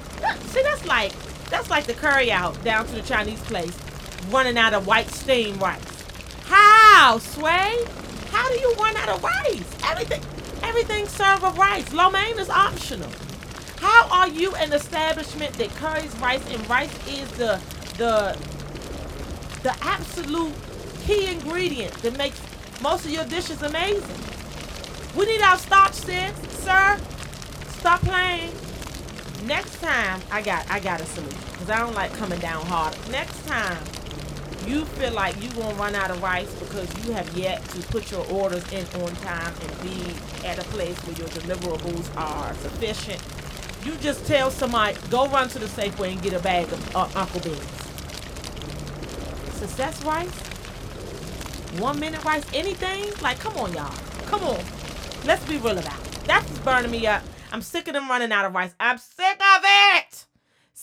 See, 0.49 0.61
that's 0.61 0.85
like 0.85 1.11
that's 1.49 1.69
like 1.69 1.85
the 1.85 1.95
curry 1.95 2.31
out 2.31 2.63
down 2.63 2.85
to 2.85 2.93
the 2.93 3.01
Chinese 3.01 3.41
place, 3.41 3.75
running 4.29 4.57
out 4.57 4.73
of 4.75 4.85
white 4.85 5.09
steam 5.09 5.57
rice. 5.57 5.81
How, 6.45 7.17
Sway? 7.17 7.75
How 8.29 8.49
do 8.49 8.59
you 8.59 8.71
run 8.75 8.95
out 8.97 9.09
of 9.09 9.23
rice? 9.23 9.63
Everything, 9.83 10.21
everything 10.61 11.07
served 11.07 11.41
with 11.41 11.57
rice. 11.57 11.91
Lo 11.91 12.11
mein 12.11 12.37
is 12.37 12.49
optional. 12.49 13.09
How 13.77 14.07
are 14.09 14.27
you 14.27 14.53
an 14.55 14.71
establishment 14.71 15.53
that 15.53 15.69
curries 15.75 16.15
rice 16.17 16.45
and 16.51 16.69
rice 16.69 17.07
is 17.07 17.29
the 17.31 17.59
the 17.97 18.37
the 19.63 19.75
absolute 19.81 20.53
key 21.05 21.27
ingredient 21.27 21.93
that 22.03 22.15
makes 22.15 22.39
most 22.81 23.05
of 23.05 23.11
your 23.11 23.25
dishes 23.25 23.63
amazing? 23.63 24.19
We 25.15 25.25
need 25.25 25.41
our 25.41 25.57
starch, 25.57 25.93
sis, 25.93 26.35
sir. 26.63 26.99
Stop 27.85 28.01
playing. 28.01 28.49
Next 29.45 29.79
time, 29.79 30.19
I 30.31 30.41
got 30.41 30.65
I 30.71 30.79
got 30.79 31.01
a 31.01 31.05
solution 31.05 31.39
because 31.51 31.69
I 31.69 31.77
don't 31.77 31.93
like 31.93 32.11
coming 32.13 32.39
down 32.39 32.65
hard. 32.65 32.97
Next 33.11 33.45
time, 33.45 33.77
you 34.65 34.85
feel 34.85 35.13
like 35.13 35.39
you 35.39 35.51
gonna 35.51 35.75
run 35.75 35.93
out 35.93 36.09
of 36.09 36.19
rice 36.23 36.51
because 36.55 36.89
you 37.05 37.13
have 37.13 37.31
yet 37.37 37.63
to 37.63 37.81
put 37.89 38.09
your 38.09 38.25
orders 38.31 38.63
in 38.73 38.87
on 39.03 39.13
time 39.17 39.53
and 39.61 39.81
be 39.83 40.15
at 40.47 40.57
a 40.57 40.63
place 40.69 40.97
where 41.05 41.15
your 41.15 41.27
deliverables 41.27 42.09
are 42.17 42.55
sufficient. 42.55 43.21
You 43.85 43.95
just 43.97 44.25
tell 44.25 44.49
somebody 44.49 44.97
go 45.11 45.27
run 45.27 45.47
to 45.49 45.59
the 45.59 45.67
Safeway 45.67 46.13
and 46.13 46.21
get 46.23 46.33
a 46.33 46.39
bag 46.39 46.73
of 46.73 46.95
uh, 46.95 47.07
Uncle 47.13 47.41
Ben's. 47.41 47.59
Success 49.59 50.03
rice, 50.03 50.39
one 51.79 51.99
minute 51.99 52.23
rice, 52.23 52.45
anything. 52.51 53.13
Like, 53.21 53.37
come 53.37 53.55
on, 53.57 53.73
y'all, 53.73 53.93
come 54.25 54.41
on. 54.41 54.59
Let's 55.23 55.45
be 55.45 55.57
real 55.57 55.77
about 55.77 56.03
it. 56.03 56.23
That's 56.25 56.49
burning 56.59 56.89
me 56.89 57.05
up. 57.05 57.21
I'm 57.51 57.61
sick 57.61 57.87
of 57.87 57.93
them 57.93 58.09
running 58.09 58.31
out 58.31 58.45
of 58.45 58.53
rice. 58.53 58.73
I'm 58.79 58.97
sick 58.97 59.39
of 59.39 59.61
it. 59.63 60.25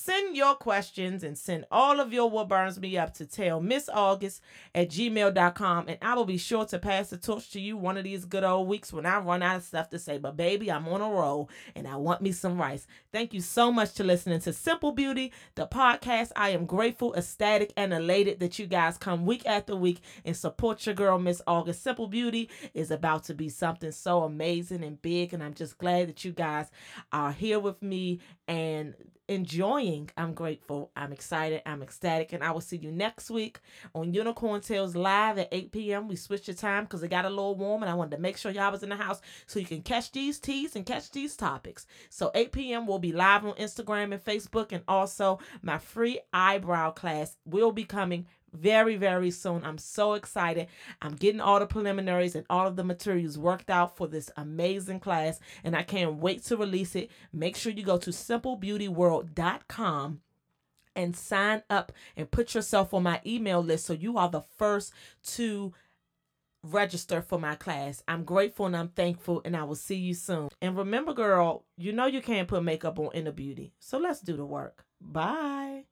Send 0.05 0.37
your 0.37 0.57
questions 0.57 1.23
and 1.23 1.39
send 1.39 1.65
all 1.71 2.01
of 2.01 2.13
your 2.13 2.29
what 2.29 2.49
burns 2.49 2.81
me 2.81 2.99
up 2.99 3.15
to 3.15 3.25
tell 3.25 3.61
Miss 3.61 3.89
August 3.89 4.43
at 4.75 4.91
gmail.com. 4.91 5.85
And 5.87 5.97
I 6.03 6.15
will 6.15 6.25
be 6.25 6.39
sure 6.39 6.65
to 6.65 6.81
pass 6.81 7.11
the 7.11 7.17
torch 7.17 7.51
to 7.51 7.61
you 7.61 7.77
one 7.77 7.97
of 7.97 8.03
these 8.03 8.25
good 8.25 8.43
old 8.43 8.67
weeks 8.67 8.93
when 8.93 9.07
I 9.07 9.19
run 9.19 9.45
out 9.45 9.59
of 9.59 9.63
stuff 9.63 9.91
to 9.91 10.01
say. 10.01 10.19
But 10.19 10.37
baby, 10.37 10.73
I'm 10.73 10.89
on 10.89 11.03
a 11.03 11.09
roll 11.09 11.49
and 11.77 11.87
I 11.87 11.95
want 11.95 12.21
me 12.21 12.33
some 12.33 12.61
rice. 12.61 12.89
Thank 13.13 13.33
you 13.33 13.41
so 13.41 13.71
much 13.71 13.93
to 13.95 14.03
listening 14.03 14.41
to 14.41 14.53
Simple 14.53 14.91
Beauty, 14.91 15.33
the 15.55 15.69
podcast. 15.69 16.33
I 16.35 16.51
am 16.51 16.67
grateful, 16.67 17.15
ecstatic, 17.15 17.73
and 17.77 17.95
elated 17.95 18.41
that 18.41 18.59
you 18.59 18.67
guys 18.67 18.99
come 18.99 19.25
week 19.25 19.47
after 19.47 19.77
week 19.77 20.01
and 20.25 20.37
support 20.37 20.85
your 20.85 20.97
girl, 20.97 21.21
Miss 21.21 21.41
August. 21.47 21.81
Simple 21.81 22.09
Beauty 22.09 22.51
is 22.75 22.91
about 22.91 23.23
to 23.25 23.35
be 23.35 23.49
something 23.49 23.93
so 23.93 24.25
amazing 24.25 24.83
and 24.83 25.01
big. 25.01 25.33
And 25.33 25.45
I'm 25.45 25.55
just 25.55 25.79
glad 25.79 26.09
that 26.09 26.25
you 26.25 26.33
guys 26.33 26.73
are 27.13 27.31
here 27.31 27.61
with 27.61 27.81
me 27.83 28.19
and 28.49 28.97
enjoying. 29.33 30.11
I'm 30.17 30.35
grateful. 30.35 30.91
I'm 30.97 31.13
excited. 31.13 31.63
I'm 31.67 31.83
ecstatic. 31.83 32.33
And 32.33 32.45
I 32.45 32.51
will 32.53 32.61
see 32.61 32.77
you 32.77 32.93
next 32.93 33.31
week 33.31 33.61
on 33.95 34.15
Unicorn 34.15 34.61
Tales 34.61 34.95
Live 34.95 35.39
at 35.39 35.49
8 35.51 35.73
p.m. 35.73 36.09
We 36.09 36.17
switched 36.17 36.47
the 36.47 36.55
time 36.55 36.85
because 36.85 37.03
it 37.03 37.09
got 37.09 37.25
a 37.25 37.31
little 37.31 37.57
warm 37.57 37.83
and 37.83 37.91
I 37.91 37.95
wanted 37.95 38.17
to 38.17 38.23
make 38.23 38.37
sure 38.37 38.53
y'all 38.53 38.71
was 38.71 38.83
in 38.83 38.91
the 38.91 38.97
house 38.97 39.21
so 39.47 39.59
you 39.59 39.67
can 39.67 39.83
catch 39.83 40.13
these 40.13 40.39
teas 40.39 40.77
and 40.77 40.87
catch 40.87 41.11
these 41.11 41.37
topics. 41.37 41.87
So 42.11 42.31
8 42.35 42.53
p.m. 42.53 42.87
will 42.87 42.99
be 42.99 43.13
live 43.13 43.45
on 43.45 43.55
Instagram 43.55 44.13
and 44.13 44.25
Facebook. 44.25 44.73
And 44.73 44.85
also 44.87 45.39
my 45.63 45.79
free 45.79 46.21
eyebrow 46.33 46.91
class 46.91 47.37
will 47.45 47.73
be 47.73 47.85
coming 47.85 48.27
very, 48.53 48.97
very 48.97 49.31
soon. 49.31 49.65
I'm 49.65 49.79
so 49.79 50.15
excited. 50.15 50.69
I'm 51.01 51.15
getting 51.15 51.41
all 51.41 51.59
the 51.59 51.67
preliminaries 51.67 52.35
and 52.35 52.47
all 52.51 52.67
of 52.67 52.77
the 52.77 52.85
materials 52.85 53.39
worked 53.39 53.71
out 53.71 53.97
for 53.97 54.07
this 54.07 54.31
amazing 54.37 55.01
class, 55.01 55.41
and 55.65 55.77
I 55.77 55.83
can't 55.83 56.17
wait 56.17 56.45
to 56.45 56.57
release 56.57 56.95
it. 56.95 57.11
Make 57.33 57.57
sure 57.57 57.73
you 57.73 57.83
go 57.83 57.99
to 57.99 58.11
simplebeautyworld.com 58.11 60.21
and 60.95 61.17
sign 61.17 61.63
up 61.71 61.91
and 62.17 62.31
put 62.31 62.55
yourself 62.55 62.93
on 62.93 63.03
my 63.03 63.21
email 63.25 63.61
list 63.61 63.87
so 63.87 63.95
you 63.95 64.19
are 64.19 64.29
the 64.29 64.43
first 64.59 64.93
to 65.23 65.73
register 66.63 67.23
for 67.23 67.39
my 67.39 67.55
class. 67.55 68.03
I'm 68.07 68.25
grateful 68.25 68.67
and 68.67 68.77
I'm 68.77 68.89
thankful, 68.89 69.41
and 69.45 69.57
I 69.57 69.65
will 69.65 69.75
see 69.75 69.97
you 69.97 70.15
soon. 70.15 70.49
And 70.61 70.77
remember, 70.77 71.15
girl, 71.15 71.65
you 71.77 71.93
know 71.93 72.07
you 72.07 72.21
can't 72.21 72.49
put 72.49 72.63
makeup 72.63 72.99
on 72.99 73.11
inner 73.15 73.33
beauty, 73.33 73.73
so 73.79 73.99
let's 73.99 74.21
do 74.21 74.37
the 74.37 74.47
work. 74.47 74.85
Bye. 75.01 75.85